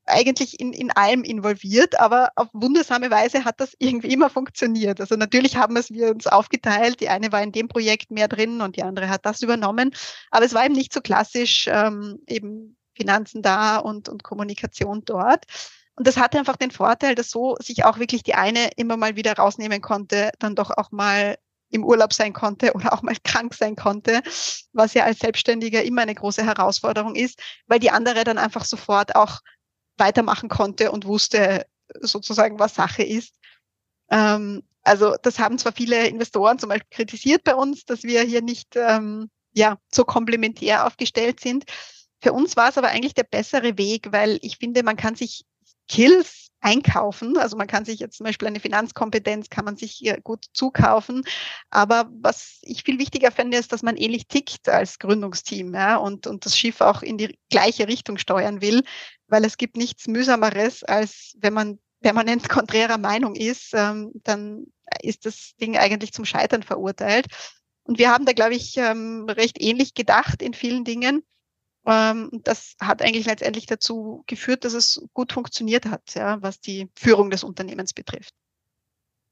[0.07, 5.01] eigentlich in, in allem involviert, aber auf wundersame Weise hat das irgendwie immer funktioniert.
[5.01, 7.01] Also natürlich haben es wir uns aufgeteilt.
[7.01, 9.91] Die eine war in dem Projekt mehr drin und die andere hat das übernommen.
[10.31, 15.45] Aber es war eben nicht so klassisch, ähm, eben Finanzen da und, und Kommunikation dort.
[15.97, 19.17] Und das hatte einfach den Vorteil, dass so sich auch wirklich die eine immer mal
[19.17, 21.37] wieder rausnehmen konnte, dann doch auch mal
[21.71, 24.23] im Urlaub sein konnte oder auch mal krank sein konnte,
[24.73, 29.15] was ja als Selbstständiger immer eine große Herausforderung ist, weil die andere dann einfach sofort
[29.17, 29.41] auch
[29.97, 31.67] weitermachen konnte und wusste
[32.01, 33.35] sozusagen, was Sache ist.
[34.11, 38.43] Ähm, also das haben zwar viele Investoren zum Beispiel kritisiert bei uns, dass wir hier
[38.43, 41.65] nicht ähm, ja, so komplementär aufgestellt sind.
[42.23, 45.45] Für uns war es aber eigentlich der bessere Weg, weil ich finde, man kann sich
[45.91, 47.37] Skills einkaufen.
[47.37, 51.23] Also man kann sich jetzt zum Beispiel eine Finanzkompetenz, kann man sich gut zukaufen.
[51.71, 56.27] Aber was ich viel wichtiger finde, ist, dass man ähnlich tickt als Gründungsteam ja, und,
[56.27, 58.83] und das Schiff auch in die gleiche Richtung steuern will,
[59.29, 64.67] weil es gibt nichts mühsameres, als wenn man permanent konträrer Meinung ist, ähm, dann
[65.03, 67.27] ist das Ding eigentlich zum Scheitern verurteilt.
[67.85, 71.23] Und wir haben da, glaube ich, ähm, recht ähnlich gedacht in vielen Dingen.
[71.89, 76.91] Ähm, das hat eigentlich letztendlich dazu geführt, dass es gut funktioniert hat, ja, was die
[76.95, 78.35] Führung des Unternehmens betrifft.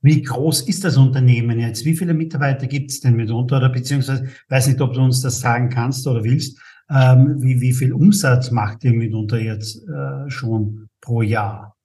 [0.01, 1.85] Wie groß ist das Unternehmen jetzt?
[1.85, 3.59] Wie viele Mitarbeiter gibt es denn mitunter?
[3.59, 7.73] Oder beziehungsweise, weiß nicht, ob du uns das sagen kannst oder willst, ähm, wie, wie
[7.73, 11.76] viel Umsatz macht ihr mitunter jetzt äh, schon pro Jahr?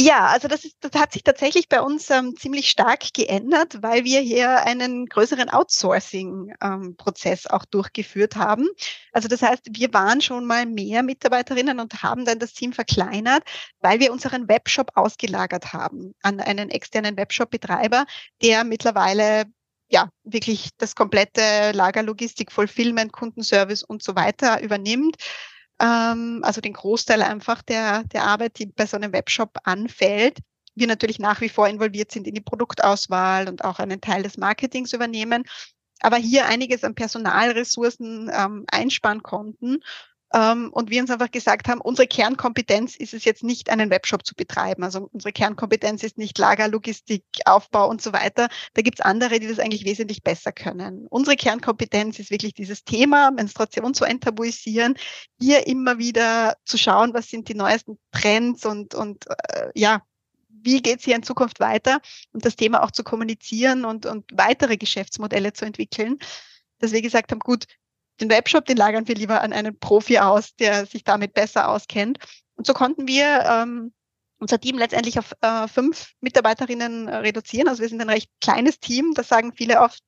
[0.00, 4.04] Ja, also das, ist, das hat sich tatsächlich bei uns ähm, ziemlich stark geändert, weil
[4.04, 8.68] wir hier einen größeren Outsourcing-Prozess ähm, auch durchgeführt haben.
[9.12, 13.42] Also das heißt, wir waren schon mal mehr Mitarbeiterinnen und haben dann das Team verkleinert,
[13.80, 18.06] weil wir unseren Webshop ausgelagert haben an einen externen Webshop-Betreiber,
[18.40, 19.46] der mittlerweile
[19.88, 25.16] ja wirklich das komplette Lagerlogistik, Fulfillment, Kundenservice und so weiter übernimmt
[25.80, 30.38] ähm, also den Großteil einfach der, der Arbeit, die bei so einem Webshop anfällt.
[30.74, 34.36] Wir natürlich nach wie vor involviert sind in die Produktauswahl und auch einen Teil des
[34.36, 35.44] Marketings übernehmen,
[36.00, 39.80] aber hier einiges an Personalressourcen ähm, einsparen konnten
[40.30, 44.34] und wir uns einfach gesagt haben, unsere Kernkompetenz ist es jetzt nicht, einen Webshop zu
[44.34, 44.84] betreiben.
[44.84, 48.48] Also unsere Kernkompetenz ist nicht Lager, Logistik, Aufbau und so weiter.
[48.74, 51.06] Da gibt's andere, die das eigentlich wesentlich besser können.
[51.08, 54.96] Unsere Kernkompetenz ist wirklich dieses Thema, Menstruation zu enttabuisieren,
[55.40, 60.02] hier immer wieder zu schauen, was sind die neuesten Trends und, und äh, ja,
[60.50, 62.00] wie geht's hier in Zukunft weiter
[62.32, 66.18] und das Thema auch zu kommunizieren und, und weitere Geschäftsmodelle zu entwickeln
[66.78, 67.66] dass wir gesagt haben, gut,
[68.20, 72.18] den Webshop, den lagern wir lieber an einen Profi aus, der sich damit besser auskennt.
[72.56, 73.92] Und so konnten wir ähm,
[74.38, 77.68] unser Team letztendlich auf äh, fünf Mitarbeiterinnen äh, reduzieren.
[77.68, 79.12] Also wir sind ein recht kleines Team.
[79.14, 80.02] Das sagen viele oft,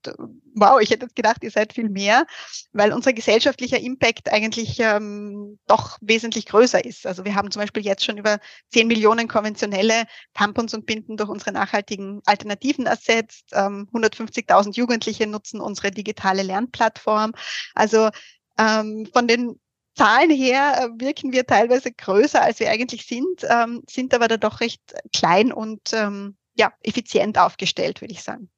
[0.54, 2.26] wow, ich hätte gedacht, ihr seid viel mehr,
[2.72, 7.06] weil unser gesellschaftlicher Impact eigentlich ähm, doch wesentlich größer ist.
[7.06, 8.38] Also wir haben zum Beispiel jetzt schon über
[8.72, 13.50] zehn Millionen konventionelle Tampons und Binden durch unsere nachhaltigen Alternativen ersetzt.
[13.52, 17.32] Ähm, 150.000 Jugendliche nutzen unsere digitale Lernplattform.
[17.74, 18.10] Also
[18.58, 19.58] ähm, von den
[20.00, 24.38] Zahlen her äh, wirken wir teilweise größer, als wir eigentlich sind, ähm, sind aber da
[24.38, 24.80] doch recht
[25.14, 28.48] klein und ähm, ja, effizient aufgestellt, würde ich sagen.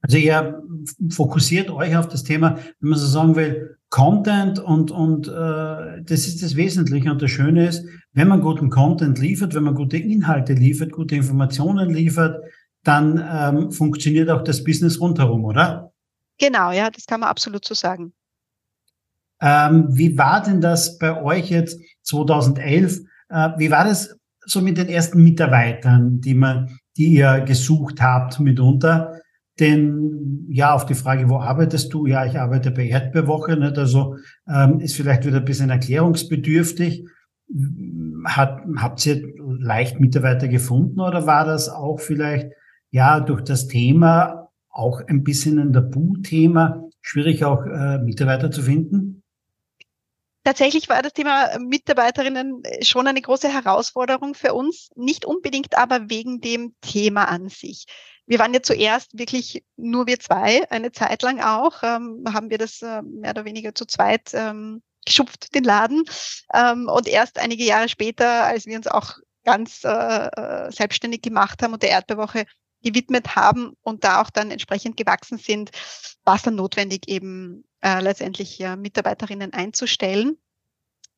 [0.00, 0.62] Also ihr
[1.10, 6.26] fokussiert euch auf das Thema, wenn man so sagen will, Content und, und äh, das
[6.28, 7.10] ist das Wesentliche.
[7.10, 11.16] Und das Schöne ist, wenn man guten Content liefert, wenn man gute Inhalte liefert, gute
[11.16, 12.42] Informationen liefert,
[12.84, 15.92] dann ähm, funktioniert auch das Business rundherum, oder?
[16.38, 18.14] Genau, ja, das kann man absolut so sagen.
[19.40, 23.00] Ähm, wie war denn das bei euch jetzt 2011?
[23.28, 28.40] Äh, wie war das so mit den ersten Mitarbeitern, die man, die ihr gesucht habt
[28.40, 29.20] mitunter?
[29.58, 32.06] Denn ja, auf die Frage, wo arbeitest du?
[32.06, 33.56] Ja, ich arbeite bei Erdbeerwoche.
[33.56, 33.78] Nicht?
[33.78, 34.16] Also
[34.48, 37.06] ähm, ist vielleicht wieder ein bisschen erklärungsbedürftig.
[38.24, 39.22] Hat, habt ihr
[39.58, 42.48] leicht Mitarbeiter gefunden oder war das auch vielleicht
[42.90, 49.15] ja durch das Thema auch ein bisschen ein Tabu-Thema schwierig auch äh, Mitarbeiter zu finden?
[50.46, 56.40] Tatsächlich war das Thema Mitarbeiterinnen schon eine große Herausforderung für uns, nicht unbedingt aber wegen
[56.40, 57.86] dem Thema an sich.
[58.26, 62.58] Wir waren ja zuerst wirklich nur wir zwei, eine Zeit lang auch, ähm, haben wir
[62.58, 66.04] das äh, mehr oder weniger zu zweit ähm, geschupft, den Laden.
[66.54, 71.60] Ähm, und erst einige Jahre später, als wir uns auch ganz äh, äh selbstständig gemacht
[71.60, 72.44] haben und der Erdbeerwoche
[72.82, 75.70] gewidmet haben und da auch dann entsprechend gewachsen sind,
[76.24, 80.38] war es dann notwendig, eben äh, letztendlich ja, Mitarbeiterinnen einzustellen.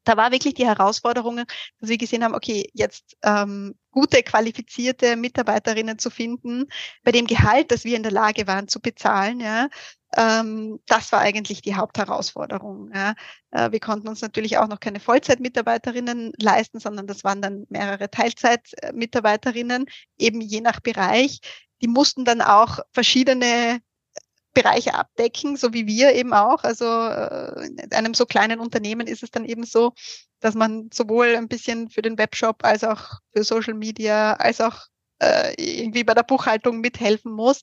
[0.08, 5.98] Da war wirklich die Herausforderung, dass wir gesehen haben, okay, jetzt ähm, gute, qualifizierte Mitarbeiterinnen
[5.98, 6.64] zu finden,
[7.04, 9.68] bei dem Gehalt, das wir in der Lage waren zu bezahlen, ja,
[10.16, 12.90] ähm, das war eigentlich die Hauptherausforderung.
[12.94, 13.14] Ja.
[13.50, 18.10] Äh, wir konnten uns natürlich auch noch keine Vollzeitmitarbeiterinnen leisten, sondern das waren dann mehrere
[18.10, 19.84] Teilzeitmitarbeiterinnen,
[20.16, 21.40] eben je nach Bereich.
[21.82, 23.80] Die mussten dann auch verschiedene
[24.54, 26.64] Bereiche abdecken, so wie wir eben auch.
[26.64, 29.92] Also äh, in einem so kleinen Unternehmen ist es dann eben so,
[30.40, 34.86] dass man sowohl ein bisschen für den Webshop als auch für Social Media als auch
[35.20, 37.60] äh, irgendwie bei der Buchhaltung mithelfen muss.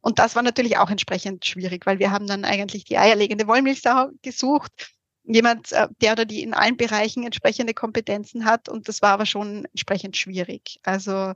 [0.00, 4.08] Und das war natürlich auch entsprechend schwierig, weil wir haben dann eigentlich die eierlegende Wollmilchsau
[4.22, 4.72] gesucht.
[5.24, 8.68] Jemand, äh, der oder die in allen Bereichen entsprechende Kompetenzen hat.
[8.68, 10.80] Und das war aber schon entsprechend schwierig.
[10.82, 11.34] Also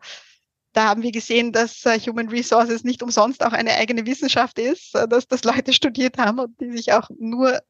[0.77, 4.95] da haben wir gesehen, dass äh, Human Resources nicht umsonst auch eine eigene Wissenschaft ist,
[4.95, 7.61] äh, dass das Leute studiert haben und die sich auch nur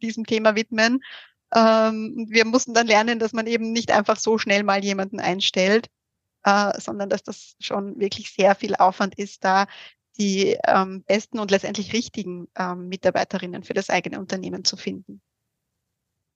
[0.00, 1.02] diesem Thema widmen.
[1.52, 5.88] Ähm, wir mussten dann lernen, dass man eben nicht einfach so schnell mal jemanden einstellt,
[6.44, 9.66] äh, sondern dass das schon wirklich sehr viel Aufwand ist, da
[10.16, 15.20] die ähm, besten und letztendlich richtigen ähm, Mitarbeiterinnen für das eigene Unternehmen zu finden.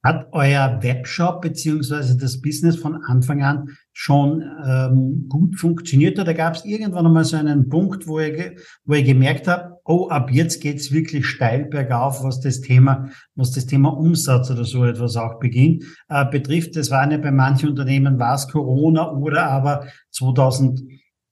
[0.02, 6.54] Hat euer Webshop beziehungsweise das Business von Anfang an schon ähm, gut funktioniert oder gab
[6.54, 10.60] es irgendwann einmal so einen Punkt, wo ihr, wo ihr gemerkt habt, oh, ab jetzt
[10.60, 15.40] geht's wirklich steil bergauf, was das Thema, was das Thema Umsatz oder so etwas auch
[15.40, 16.76] beginnt, äh, betrifft.
[16.76, 20.82] Das war nicht bei manchen Unternehmen, war es Corona oder aber 2000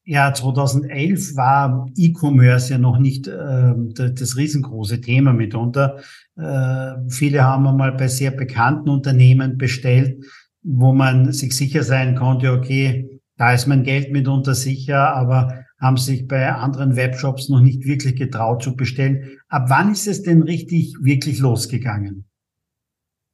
[0.04, 6.00] ja, 2011 war E-Commerce ja noch nicht äh, das riesengroße Thema mitunter.
[6.36, 10.22] Äh, viele haben einmal bei sehr bekannten Unternehmen bestellt,
[10.62, 15.96] wo man sich sicher sein konnte, okay, da ist mein Geld mitunter sicher, aber haben
[15.96, 19.38] sich bei anderen Webshops noch nicht wirklich getraut zu bestellen.
[19.48, 22.26] Ab wann ist es denn richtig wirklich losgegangen?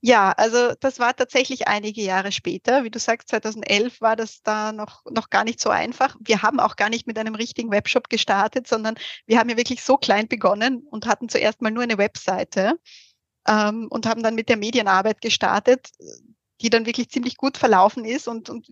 [0.03, 2.85] Ja, also das war tatsächlich einige Jahre später.
[2.85, 6.17] Wie du sagst, 2011 war das da noch, noch gar nicht so einfach.
[6.21, 8.95] Wir haben auch gar nicht mit einem richtigen Webshop gestartet, sondern
[9.27, 12.79] wir haben ja wirklich so klein begonnen und hatten zuerst mal nur eine Webseite
[13.47, 15.91] ähm, und haben dann mit der Medienarbeit gestartet,
[16.63, 18.69] die dann wirklich ziemlich gut verlaufen ist und, und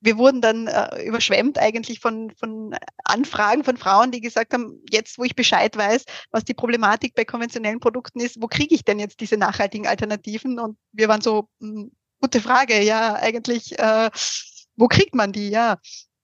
[0.00, 5.18] wir wurden dann äh, überschwemmt eigentlich von, von Anfragen von Frauen, die gesagt haben, jetzt
[5.18, 8.98] wo ich Bescheid weiß, was die Problematik bei konventionellen Produkten ist, wo kriege ich denn
[8.98, 10.58] jetzt diese nachhaltigen Alternativen?
[10.58, 14.10] Und wir waren so, mh, hm, gute Frage, ja, eigentlich, äh,
[14.76, 15.50] wo kriegt man die?
[15.50, 15.78] Ja,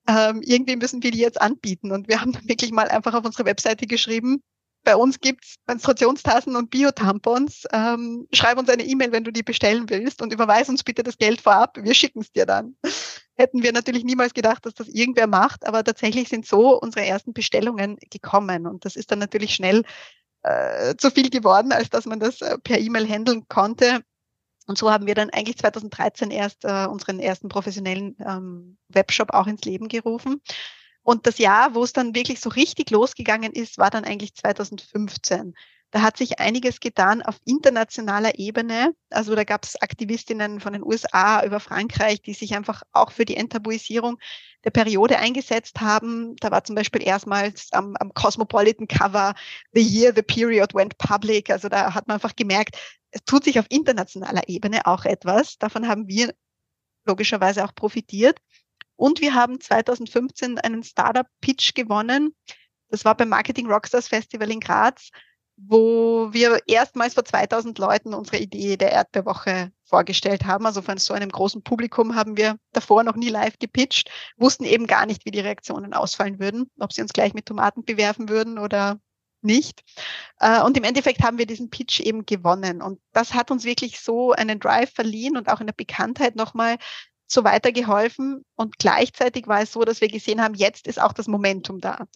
[0.09, 1.93] ähm, irgendwie müssen wir die jetzt anbieten.
[1.93, 4.43] Und wir haben dann wirklich mal einfach auf unsere Webseite geschrieben,
[4.85, 7.65] bei uns gibt's Menstruationstassen und Biotampons.
[7.73, 11.19] Ähm, schreib uns eine E-Mail, wenn du die bestellen willst und überweis uns bitte das
[11.19, 11.77] Geld vorab.
[11.83, 12.77] Wir schicken es dir dann
[13.37, 17.33] hätten wir natürlich niemals gedacht, dass das irgendwer macht, aber tatsächlich sind so unsere ersten
[17.33, 19.85] Bestellungen gekommen und das ist dann natürlich schnell
[20.43, 24.03] äh, zu viel geworden, als dass man das äh, per E-Mail handeln konnte.
[24.67, 29.47] Und so haben wir dann eigentlich 2013 erst äh, unseren ersten professionellen ähm, Webshop auch
[29.47, 30.41] ins Leben gerufen.
[31.03, 35.55] Und das Jahr, wo es dann wirklich so richtig losgegangen ist, war dann eigentlich 2015.
[35.93, 38.95] Da hat sich einiges getan auf internationaler Ebene.
[39.11, 43.25] Also da gab es Aktivistinnen von den USA über Frankreich, die sich einfach auch für
[43.25, 44.19] die Enttabuisierung
[44.65, 46.35] der Periode eingesetzt haben.
[46.37, 49.35] Da war zum Beispiel erstmals am, am Cosmopolitan Cover
[49.73, 51.51] The Year the Period Went Public.
[51.51, 52.77] Also da hat man einfach gemerkt,
[53.13, 55.57] es tut sich auf internationaler Ebene auch etwas.
[55.57, 56.35] Davon haben wir
[57.07, 58.41] logischerweise auch profitiert.
[58.97, 62.35] Und wir haben 2015 einen Startup-Pitch gewonnen.
[62.89, 65.11] Das war beim Marketing Rockstars Festival in Graz
[65.57, 70.67] wo wir erstmals vor 2000 Leuten unsere Idee der Erdbeerwoche vorgestellt haben.
[70.67, 74.87] Also von so einem großen Publikum haben wir davor noch nie live gepitcht, wussten eben
[74.87, 78.59] gar nicht, wie die Reaktionen ausfallen würden, ob sie uns gleich mit Tomaten bewerfen würden
[78.59, 79.01] oder
[79.43, 79.83] nicht.
[80.41, 82.83] Äh, und im Endeffekt haben wir diesen Pitch eben gewonnen.
[82.83, 86.77] Und das hat uns wirklich so einen Drive verliehen und auch in der Bekanntheit nochmal
[87.27, 88.45] so weitergeholfen.
[88.57, 92.07] Und gleichzeitig war es so, dass wir gesehen haben, jetzt ist auch das Momentum da.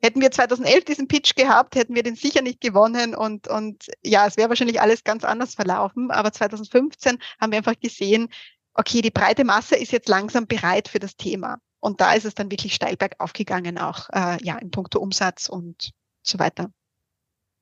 [0.00, 4.26] Hätten wir 2011 diesen Pitch gehabt, hätten wir den sicher nicht gewonnen und, und ja,
[4.26, 6.10] es wäre wahrscheinlich alles ganz anders verlaufen.
[6.10, 8.28] Aber 2015 haben wir einfach gesehen,
[8.74, 11.58] okay, die breite Masse ist jetzt langsam bereit für das Thema.
[11.80, 15.48] Und da ist es dann wirklich steil bergauf gegangen, auch äh, ja, in puncto Umsatz
[15.48, 15.90] und
[16.22, 16.70] so weiter.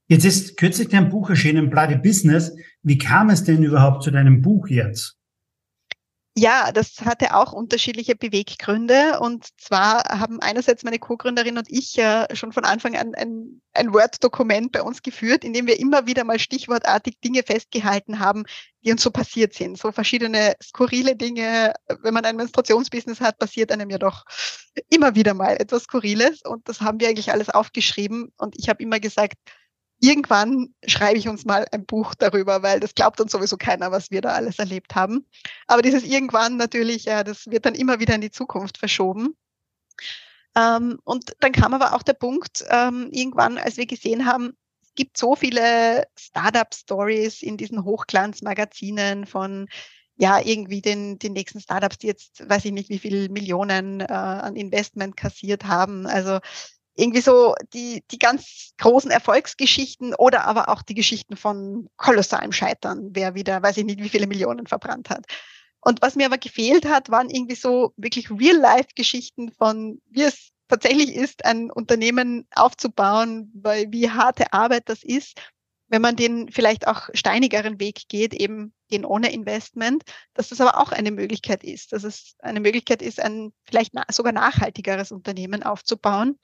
[0.09, 2.55] Jetzt ist kürzlich dein Buch erschienen, Bloody Business.
[2.82, 5.16] Wie kam es denn überhaupt zu deinem Buch jetzt?
[6.39, 9.20] Ja, das hatte auch unterschiedliche Beweggründe.
[9.20, 13.95] Und zwar haben einerseits meine Co-Gründerin und ich ja schon von Anfang an ein, ein
[13.95, 18.45] Word-Dokument bei uns geführt, in dem wir immer wieder mal stichwortartig Dinge festgehalten haben,
[18.84, 19.78] die uns so passiert sind.
[19.78, 21.72] So verschiedene skurrile Dinge.
[22.03, 24.24] Wenn man ein Menstruationsbusiness hat, passiert einem ja doch
[24.91, 26.43] immer wieder mal etwas Skurriles.
[26.45, 28.30] Und das haben wir eigentlich alles aufgeschrieben.
[28.37, 29.37] Und ich habe immer gesagt,
[30.01, 34.11] irgendwann schreibe ich uns mal ein Buch darüber, weil das glaubt uns sowieso keiner, was
[34.11, 35.27] wir da alles erlebt haben.
[35.67, 39.37] Aber dieses irgendwann natürlich, ja, das wird dann immer wieder in die Zukunft verschoben.
[40.57, 44.95] Ähm, und dann kam aber auch der Punkt, ähm, irgendwann, als wir gesehen haben, es
[44.95, 49.69] gibt so viele Startup-Stories in diesen Hochglanzmagazinen von
[50.19, 54.07] ja, irgendwie den, den nächsten Startups, die jetzt, weiß ich nicht, wie viele Millionen äh,
[54.07, 56.07] an Investment kassiert haben.
[56.07, 56.41] Also
[56.97, 63.11] irgendwie so die, die ganz großen Erfolgsgeschichten oder aber auch die Geschichten von kolossalem Scheitern,
[63.13, 65.27] wer wieder, weiß ich nicht, wie viele Millionen verbrannt hat.
[65.81, 71.15] Und was mir aber gefehlt hat, waren irgendwie so wirklich Real-Life-Geschichten von, wie es tatsächlich
[71.15, 75.39] ist, ein Unternehmen aufzubauen, weil wie harte Arbeit das ist,
[75.89, 80.03] wenn man den vielleicht auch steinigeren Weg geht, eben den ohne Investment,
[80.35, 84.33] dass das aber auch eine Möglichkeit ist, dass es eine Möglichkeit ist, ein vielleicht sogar
[84.33, 86.39] nachhaltigeres Unternehmen aufzubauen.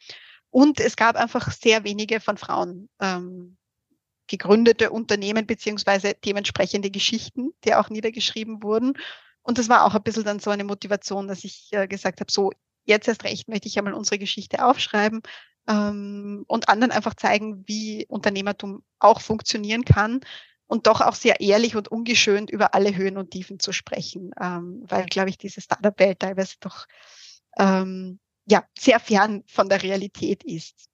[0.52, 3.56] Und es gab einfach sehr wenige von Frauen ähm,
[4.26, 8.92] gegründete Unternehmen beziehungsweise dementsprechende Geschichten, die auch niedergeschrieben wurden.
[9.40, 12.30] Und das war auch ein bisschen dann so eine Motivation, dass ich äh, gesagt habe,
[12.30, 12.50] so
[12.84, 15.22] jetzt erst recht möchte ich einmal unsere Geschichte aufschreiben
[15.68, 20.20] ähm, und anderen einfach zeigen, wie Unternehmertum auch funktionieren kann
[20.66, 24.82] und doch auch sehr ehrlich und ungeschönt über alle Höhen und Tiefen zu sprechen, ähm,
[24.86, 26.86] weil, glaube ich, diese Startup-Welt teilweise doch
[27.56, 30.86] ähm, ja, sehr fern von der Realität ist.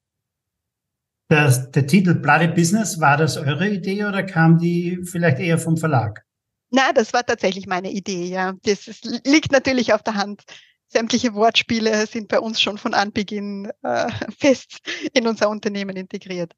[1.29, 5.77] Das, der Titel Bloody Business, war das eure Idee oder kam die vielleicht eher vom
[5.77, 6.25] Verlag?
[6.71, 8.53] Na, das war tatsächlich meine Idee, ja.
[8.63, 10.43] Das ist, liegt natürlich auf der Hand.
[10.87, 14.07] Sämtliche Wortspiele sind bei uns schon von Anbeginn äh,
[14.39, 14.79] fest
[15.13, 16.53] in unser Unternehmen integriert.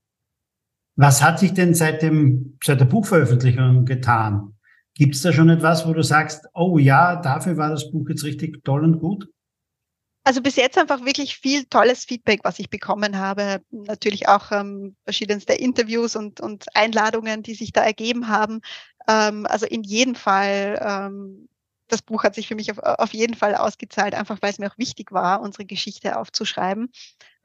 [0.95, 4.55] Was hat sich denn seit, dem, seit der Buchveröffentlichung getan?
[4.93, 8.23] Gibt es da schon etwas, wo du sagst, oh ja, dafür war das Buch jetzt
[8.23, 9.27] richtig toll und gut?
[10.23, 13.61] Also bis jetzt einfach wirklich viel tolles Feedback, was ich bekommen habe.
[13.71, 18.61] Natürlich auch ähm, verschiedenste Interviews und, und Einladungen, die sich da ergeben haben.
[19.07, 21.49] Ähm, also in jedem Fall, ähm,
[21.87, 24.71] das Buch hat sich für mich auf, auf jeden Fall ausgezahlt, einfach weil es mir
[24.71, 26.91] auch wichtig war, unsere Geschichte aufzuschreiben.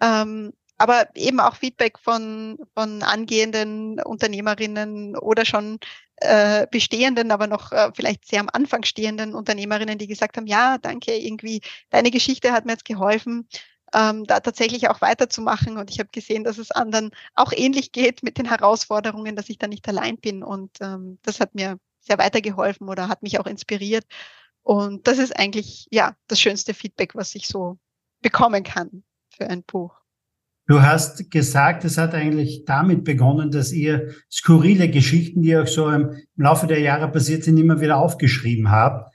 [0.02, 5.78] Ähm, aber eben auch Feedback von, von angehenden Unternehmerinnen oder schon
[6.16, 10.78] äh, bestehenden, aber noch äh, vielleicht sehr am Anfang stehenden Unternehmerinnen, die gesagt haben, ja,
[10.78, 11.60] danke, irgendwie,
[11.90, 13.48] deine Geschichte hat mir jetzt geholfen,
[13.94, 15.76] ähm, da tatsächlich auch weiterzumachen.
[15.76, 19.58] Und ich habe gesehen, dass es anderen auch ähnlich geht mit den Herausforderungen, dass ich
[19.58, 20.42] da nicht allein bin.
[20.42, 24.04] Und ähm, das hat mir sehr weitergeholfen oder hat mich auch inspiriert.
[24.62, 27.78] Und das ist eigentlich, ja, das schönste Feedback, was ich so
[28.20, 30.05] bekommen kann für ein Buch.
[30.68, 35.88] Du hast gesagt, es hat eigentlich damit begonnen, dass ihr skurrile Geschichten, die euch so
[35.88, 39.14] im Laufe der Jahre passiert sind, immer wieder aufgeschrieben habt.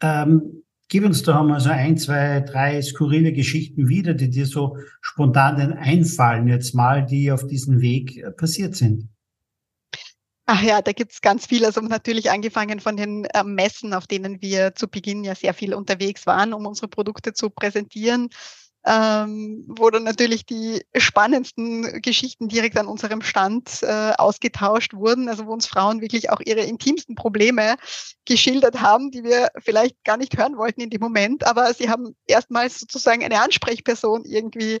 [0.00, 4.78] Ähm, gib uns doch einmal so ein, zwei, drei skurrile Geschichten wieder, die dir so
[5.02, 9.06] spontan einfallen jetzt mal, die auf diesem Weg äh, passiert sind.
[10.46, 11.66] Ach ja, da gibt's ganz viel.
[11.66, 15.74] Also natürlich angefangen von den äh, Messen, auf denen wir zu Beginn ja sehr viel
[15.74, 18.30] unterwegs waren, um unsere Produkte zu präsentieren
[18.86, 25.46] ähm, wo dann natürlich die spannendsten Geschichten direkt an unserem Stand äh, ausgetauscht wurden, also
[25.46, 27.74] wo uns Frauen wirklich auch ihre intimsten Probleme
[28.24, 32.14] geschildert haben, die wir vielleicht gar nicht hören wollten in dem Moment, aber sie haben
[32.26, 34.78] erstmals sozusagen eine Ansprechperson irgendwie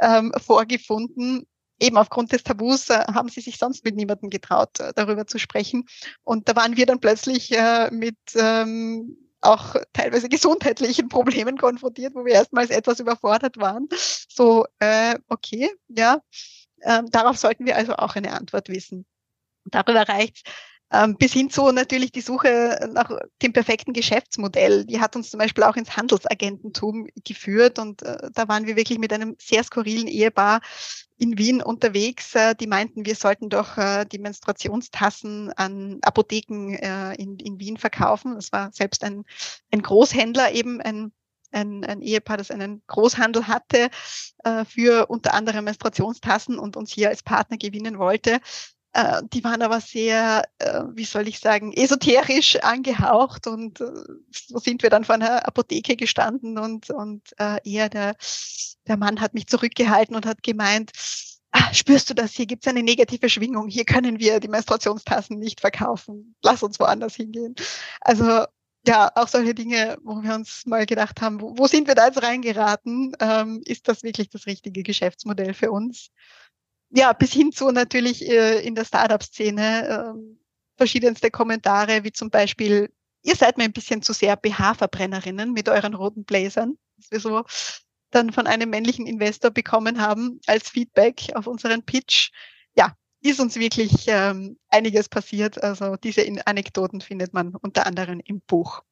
[0.00, 1.46] ähm, vorgefunden,
[1.80, 5.38] eben aufgrund des Tabus äh, haben sie sich sonst mit niemandem getraut, äh, darüber zu
[5.38, 5.84] sprechen.
[6.22, 12.24] Und da waren wir dann plötzlich äh, mit ähm, auch teilweise gesundheitlichen Problemen konfrontiert, wo
[12.24, 13.88] wir erstmals etwas überfordert waren.
[14.28, 16.20] So, äh, okay, ja,
[16.82, 19.06] ähm, darauf sollten wir also auch eine Antwort wissen.
[19.66, 20.46] Darüber reicht
[21.18, 23.10] bis hin zu natürlich die Suche nach
[23.42, 24.84] dem perfekten Geschäftsmodell.
[24.84, 28.98] Die hat uns zum Beispiel auch ins Handelsagententum geführt und äh, da waren wir wirklich
[28.98, 30.60] mit einem sehr skurrilen Ehepaar
[31.16, 32.34] in Wien unterwegs.
[32.34, 36.74] Äh, die meinten, wir sollten doch äh, die Menstruationstassen an Apotheken
[37.18, 38.34] in, in Wien verkaufen.
[38.36, 39.24] Das war selbst ein,
[39.72, 41.12] ein Großhändler, eben ein
[41.54, 43.88] ein, ein Ehepaar, das einen Großhandel hatte
[44.44, 48.40] äh, für unter anderem Menstruationstassen und uns hier als Partner gewinnen wollte.
[48.94, 53.86] Äh, die waren aber sehr, äh, wie soll ich sagen, esoterisch angehaucht und äh,
[54.30, 58.14] so sind wir dann vor einer Apotheke gestanden und, und äh, eher der,
[58.86, 60.92] der Mann hat mich zurückgehalten und hat gemeint,
[61.50, 62.32] ah, spürst du das?
[62.34, 63.66] Hier gibt es eine negative Schwingung.
[63.66, 66.36] Hier können wir die Menstruationstassen nicht verkaufen.
[66.42, 67.56] Lass uns woanders hingehen.
[68.00, 68.44] Also
[68.86, 72.06] ja, auch solche Dinge, wo wir uns mal gedacht haben, wo, wo sind wir da
[72.06, 73.16] jetzt reingeraten?
[73.18, 76.10] Ähm, ist das wirklich das richtige Geschäftsmodell für uns?
[76.96, 80.36] Ja, bis hin zu natürlich äh, in der Startup-Szene äh,
[80.76, 82.88] verschiedenste Kommentare, wie zum Beispiel,
[83.24, 87.44] ihr seid mir ein bisschen zu sehr BH-Verbrennerinnen mit euren roten Blazern, was wir so
[88.10, 92.30] dann von einem männlichen Investor bekommen haben als Feedback auf unseren Pitch.
[92.76, 95.60] Ja, ist uns wirklich ähm, einiges passiert.
[95.64, 98.82] Also diese Anekdoten findet man unter anderem im Buch.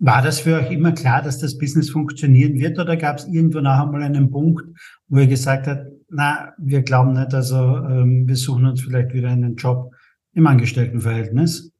[0.00, 3.60] War das für euch immer klar, dass das Business funktionieren wird oder gab es irgendwo
[3.60, 4.64] noch einmal einen Punkt,
[5.08, 9.28] wo ihr gesagt habt, na, wir glauben nicht, also ähm, wir suchen uns vielleicht wieder
[9.28, 9.92] einen Job
[10.32, 11.72] im Angestelltenverhältnis?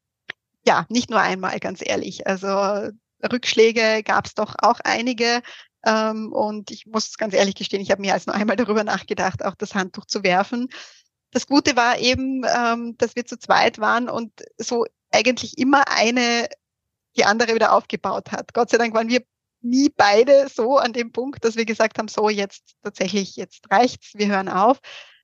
[0.67, 2.27] Ja, nicht nur einmal, ganz ehrlich.
[2.27, 2.91] Also
[3.33, 5.43] Rückschläge gab es doch auch einige.
[5.85, 9.45] Ähm, und ich muss ganz ehrlich gestehen, ich habe mehr als nur einmal darüber nachgedacht,
[9.45, 10.69] auch das Handtuch zu werfen.
[11.31, 16.49] Das Gute war eben, ähm, dass wir zu zweit waren und so eigentlich immer eine
[17.17, 18.55] die andere wieder aufgebaut hat.
[18.55, 19.23] Gott sei Dank waren wir
[19.63, 24.13] nie beide so an dem Punkt, dass wir gesagt haben, so jetzt tatsächlich, jetzt reicht's,
[24.15, 24.81] wir hören auf,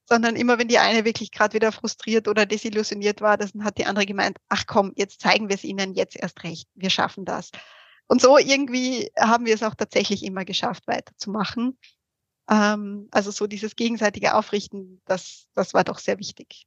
[0.08, 3.86] sondern immer wenn die eine wirklich gerade wieder frustriert oder desillusioniert war, dann hat die
[3.86, 7.50] andere gemeint, ach komm, jetzt zeigen wir es ihnen jetzt erst recht, wir schaffen das.
[8.06, 11.76] Und so irgendwie haben wir es auch tatsächlich immer geschafft, weiterzumachen.
[12.48, 16.66] Ähm, also so dieses gegenseitige Aufrichten, das, das war doch sehr wichtig.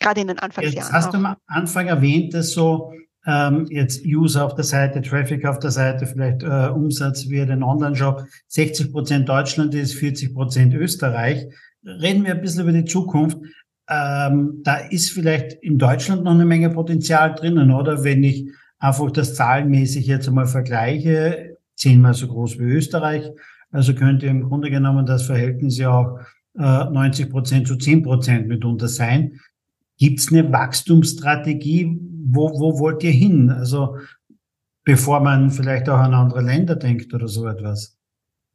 [0.00, 0.78] Gerade in den Anfangsjahren.
[0.78, 1.12] Jetzt hast auch.
[1.12, 2.94] du am Anfang erwähnt, dass so
[3.26, 7.62] ähm, jetzt User auf der Seite, Traffic auf der Seite, vielleicht äh, Umsatz via den
[7.62, 11.46] Online-Shop, 60 Prozent Deutschland ist, 40 Prozent Österreich.
[11.84, 13.38] Reden wir ein bisschen über die Zukunft.
[13.88, 18.04] Ähm, da ist vielleicht in Deutschland noch eine Menge Potenzial drinnen, oder?
[18.04, 18.48] Wenn ich
[18.78, 23.30] einfach das zahlenmäßig jetzt einmal vergleiche, zehnmal so groß wie Österreich,
[23.70, 26.18] also könnte im Grunde genommen das Verhältnis ja auch
[26.58, 29.40] äh, 90 Prozent zu 10 Prozent mitunter sein.
[29.98, 31.98] Gibt es eine Wachstumsstrategie?
[32.24, 33.50] Wo, wo wollt ihr hin?
[33.50, 33.98] Also
[34.84, 37.98] bevor man vielleicht auch an andere Länder denkt oder so etwas.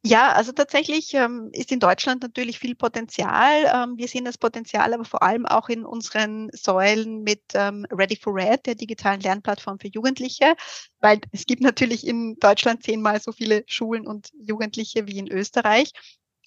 [0.06, 3.66] Ja, also tatsächlich ähm, ist in Deutschland natürlich viel Potenzial.
[3.74, 8.16] Ähm, wir sehen das Potenzial aber vor allem auch in unseren Säulen mit ähm, Ready
[8.16, 10.56] for Red, der digitalen Lernplattform für Jugendliche,
[11.02, 15.92] weil es gibt natürlich in Deutschland zehnmal so viele Schulen und Jugendliche wie in Österreich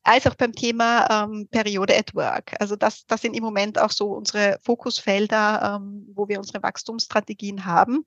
[0.02, 2.54] als auch beim Thema ähm, Periode at Work.
[2.58, 7.64] Also das, das sind im Moment auch so unsere Fokusfelder, ähm, wo wir unsere Wachstumsstrategien
[7.64, 8.04] haben.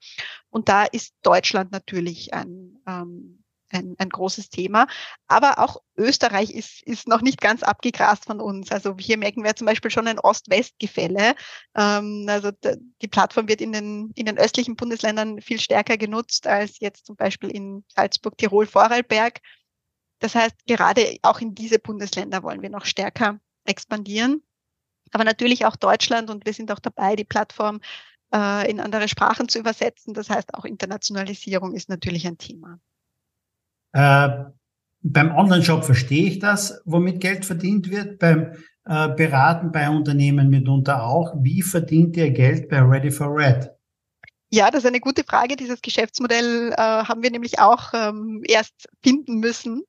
[0.49, 4.87] Und da ist Deutschland natürlich ein, ähm, ein, ein großes Thema.
[5.27, 8.71] Aber auch Österreich ist, ist noch nicht ganz abgegrast von uns.
[8.71, 11.35] Also hier merken wir zum Beispiel schon ein Ost-West-Gefälle.
[11.75, 12.51] Ähm, also
[13.01, 17.15] die Plattform wird in den, in den östlichen Bundesländern viel stärker genutzt als jetzt zum
[17.15, 19.39] Beispiel in Salzburg, Tirol, Vorarlberg.
[20.23, 24.41] Das heißt, gerade auch in diese Bundesländer wollen wir noch stärker expandieren.
[25.11, 27.81] Aber natürlich auch Deutschland und wir sind auch dabei, die Plattform
[28.33, 30.13] äh, in andere Sprachen zu übersetzen.
[30.13, 32.79] Das heißt, auch Internationalisierung ist natürlich ein Thema.
[33.91, 34.45] Äh,
[35.01, 38.19] beim Online-Shop verstehe ich das, womit Geld verdient wird.
[38.19, 38.53] Beim
[38.85, 41.35] äh, Beraten bei Unternehmen mitunter auch.
[41.43, 43.71] Wie verdient ihr Geld bei Ready for Red?
[44.53, 45.55] Ja, das ist eine gute Frage.
[45.55, 49.81] Dieses Geschäftsmodell äh, haben wir nämlich auch ähm, erst finden müssen,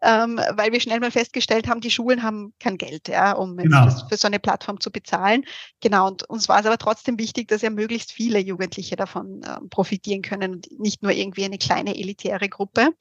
[0.00, 3.90] ähm, weil wir schnell mal festgestellt haben, die Schulen haben kein Geld, ja, um genau.
[4.08, 5.44] für, so eine Plattform zu bezahlen.
[5.82, 9.68] Genau, und uns war es aber trotzdem wichtig, dass ja möglichst viele Jugendliche davon ähm,
[9.68, 12.94] profitieren können und nicht nur irgendwie eine kleine elitäre Gruppe.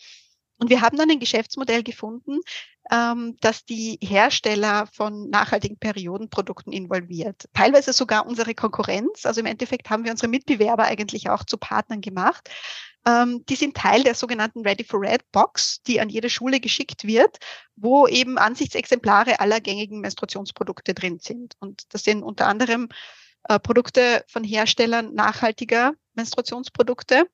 [0.57, 2.39] Und wir haben dann ein Geschäftsmodell gefunden,
[2.91, 7.45] ähm, das die Hersteller von nachhaltigen Periodenprodukten involviert.
[7.53, 9.25] Teilweise sogar unsere Konkurrenz.
[9.25, 12.49] Also im Endeffekt haben wir unsere Mitbewerber eigentlich auch zu Partnern gemacht.
[13.07, 17.05] Ähm, die sind Teil der sogenannten Ready for Red Box, die an jede Schule geschickt
[17.05, 17.37] wird,
[17.75, 21.55] wo eben Ansichtsexemplare aller gängigen Menstruationsprodukte drin sind.
[21.59, 22.89] Und das sind unter anderem
[23.47, 27.27] äh, Produkte von Herstellern nachhaltiger Menstruationsprodukte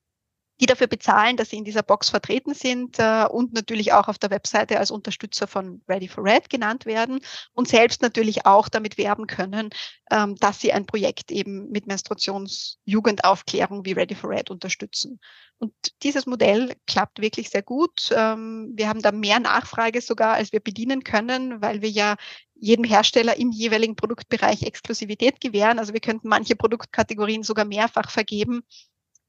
[0.61, 4.19] die dafür bezahlen, dass sie in dieser Box vertreten sind äh, und natürlich auch auf
[4.19, 7.19] der Webseite als Unterstützer von Ready for Red genannt werden
[7.53, 9.71] und selbst natürlich auch damit werben können,
[10.11, 15.19] ähm, dass sie ein Projekt eben mit Menstruationsjugendaufklärung wie Ready for Red unterstützen.
[15.57, 18.11] Und dieses Modell klappt wirklich sehr gut.
[18.15, 22.17] Ähm, wir haben da mehr Nachfrage sogar, als wir bedienen können, weil wir ja
[22.53, 25.79] jedem Hersteller im jeweiligen Produktbereich Exklusivität gewähren.
[25.79, 28.61] Also wir könnten manche Produktkategorien sogar mehrfach vergeben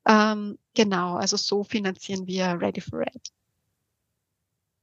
[0.06, 3.32] ähm, genau, also so finanzieren wir Ready for Red.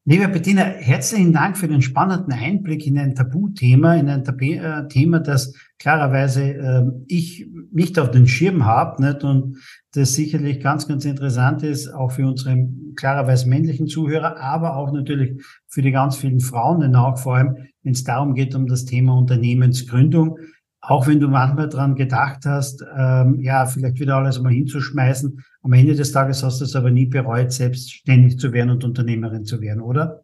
[0.05, 4.87] Liebe Bettina, herzlichen Dank für den spannenden Einblick in ein Tabuthema, in ein Tabu äh,
[4.87, 9.23] Thema, das klarerweise äh, ich nicht auf den Schirm habe nicht?
[9.23, 9.57] und
[9.91, 15.43] das sicherlich ganz, ganz interessant ist, auch für unsere klarerweise männlichen Zuhörer, aber auch natürlich
[15.67, 18.85] für die ganz vielen Frauen, denn auch vor allem, wenn es darum geht, um das
[18.85, 20.39] Thema Unternehmensgründung.
[20.81, 25.73] Auch wenn du manchmal dran gedacht hast, ähm, ja, vielleicht wieder alles mal hinzuschmeißen, am
[25.73, 29.59] Ende des Tages hast du es aber nie bereut, selbstständig zu werden und Unternehmerin zu
[29.61, 30.23] werden, oder?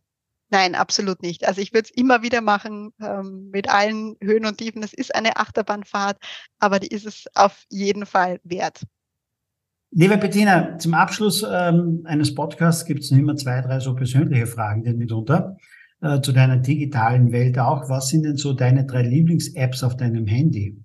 [0.50, 1.48] Nein, absolut nicht.
[1.48, 4.84] Also ich würde es immer wieder machen ähm, mit allen Höhen und Tiefen.
[4.84, 6.18] Es ist eine Achterbahnfahrt,
[6.60, 8.84] aber die ist es auf jeden Fall wert.
[9.92, 14.84] Liebe Bettina, zum Abschluss ähm, eines Podcasts gibt es immer zwei, drei so persönliche Fragen
[14.84, 15.58] denn mitunter
[16.06, 17.90] äh, zu deiner digitalen Welt auch.
[17.90, 20.78] Was sind denn so deine drei Lieblings-Apps auf deinem Handy?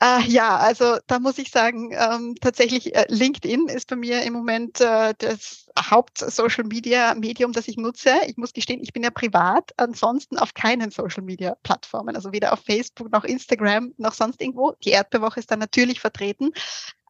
[0.00, 4.32] Äh, ja, also da muss ich sagen, ähm, tatsächlich äh, LinkedIn ist bei mir im
[4.32, 8.10] Moment äh, das Haupt-Social-Media-Medium, das ich nutze.
[8.26, 13.10] Ich muss gestehen, ich bin ja privat ansonsten auf keinen Social-Media-Plattformen, also weder auf Facebook
[13.10, 14.72] noch Instagram noch sonst irgendwo.
[14.84, 16.50] Die Erdbewoche ist da natürlich vertreten,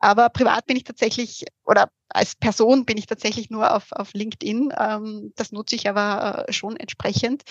[0.01, 4.72] aber privat bin ich tatsächlich oder als Person bin ich tatsächlich nur auf, auf LinkedIn.
[4.78, 7.44] Ähm, das nutze ich aber äh, schon entsprechend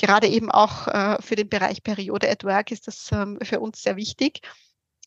[0.00, 3.82] gerade eben auch äh, für den Bereich Periode at Work ist das ähm, für uns
[3.82, 4.40] sehr wichtig.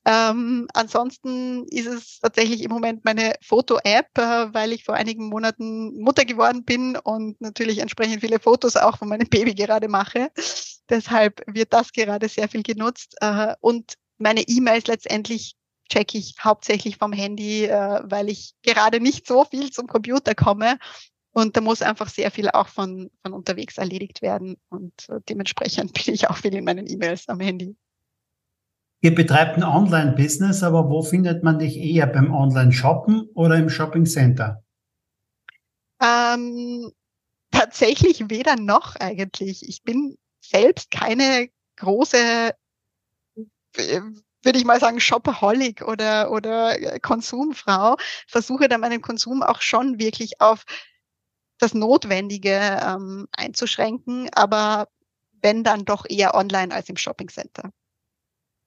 [0.05, 5.99] Ähm, ansonsten ist es tatsächlich im Moment meine Foto-App, äh, weil ich vor einigen Monaten
[5.99, 10.29] Mutter geworden bin und natürlich entsprechend viele Fotos auch von meinem Baby gerade mache.
[10.89, 13.15] Deshalb wird das gerade sehr viel genutzt.
[13.21, 15.55] Äh, und meine E-Mails letztendlich
[15.89, 20.77] checke ich hauptsächlich vom Handy, äh, weil ich gerade nicht so viel zum Computer komme.
[21.31, 24.57] Und da muss einfach sehr viel auch von, von unterwegs erledigt werden.
[24.69, 27.75] Und äh, dementsprechend bin ich auch viel in meinen E-Mails am Handy.
[29.01, 34.63] Ihr betreibt ein Online-Business, aber wo findet man dich eher beim Online-Shoppen oder im Shopping-Center?
[36.01, 36.91] Ähm,
[37.51, 39.67] tatsächlich weder noch eigentlich.
[39.67, 42.51] Ich bin selbst keine große,
[44.43, 47.97] würde ich mal sagen, Shopaholic oder, oder Konsumfrau.
[48.27, 50.65] Versuche da meinen Konsum auch schon wirklich auf
[51.59, 54.87] das Notwendige ähm, einzuschränken, aber
[55.41, 57.69] wenn dann doch eher online als im Shopping Center.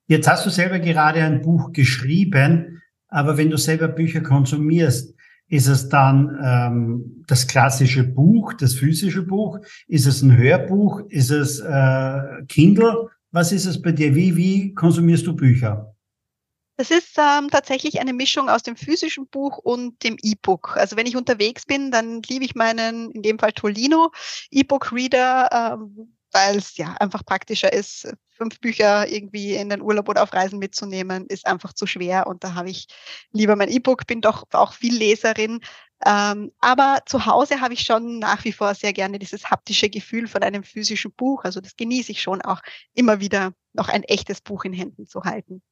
[0.06, 5.14] Jetzt hast du selber gerade ein Buch geschrieben, aber wenn du selber Bücher konsumierst,
[5.48, 9.58] ist es dann ähm, das klassische Buch, das physische Buch?
[9.86, 11.02] Ist es ein Hörbuch?
[11.08, 13.10] Ist es äh, Kindle?
[13.36, 14.14] Was ist es bei dir?
[14.14, 15.94] Wie, wie konsumierst du Bücher?
[16.78, 20.74] Das ist ähm, tatsächlich eine Mischung aus dem physischen Buch und dem E-Book.
[20.78, 24.10] Also wenn ich unterwegs bin, dann liebe ich meinen, in dem Fall Tolino,
[24.50, 28.10] E-Book-Reader, ähm, weil es ja einfach praktischer ist.
[28.30, 32.28] Fünf Bücher irgendwie in den Urlaub oder auf Reisen mitzunehmen, ist einfach zu schwer.
[32.28, 32.86] Und da habe ich
[33.32, 35.60] lieber mein E-Book, bin doch auch viel Leserin.
[36.04, 40.28] Ähm, aber zu Hause habe ich schon nach wie vor sehr gerne dieses haptische Gefühl
[40.28, 41.44] von einem physischen Buch.
[41.44, 42.60] Also das genieße ich schon auch
[42.92, 45.62] immer wieder noch ein echtes Buch in Händen zu halten.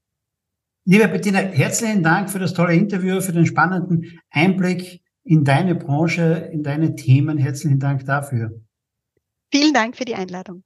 [0.87, 6.51] Liebe Bettina, herzlichen Dank für das tolle Interview, für den spannenden Einblick in deine Branche,
[6.53, 7.39] in deine Themen.
[7.39, 8.61] Herzlichen Dank dafür.
[9.51, 10.65] Vielen Dank für die Einladung.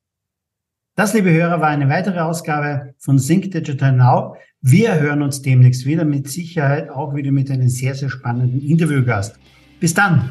[0.98, 4.34] Das, liebe Hörer, war eine weitere Ausgabe von Sync Digital Now.
[4.62, 9.38] Wir hören uns demnächst wieder, mit Sicherheit auch wieder mit einem sehr, sehr spannenden Interviewgast.
[9.78, 10.30] Bis dann!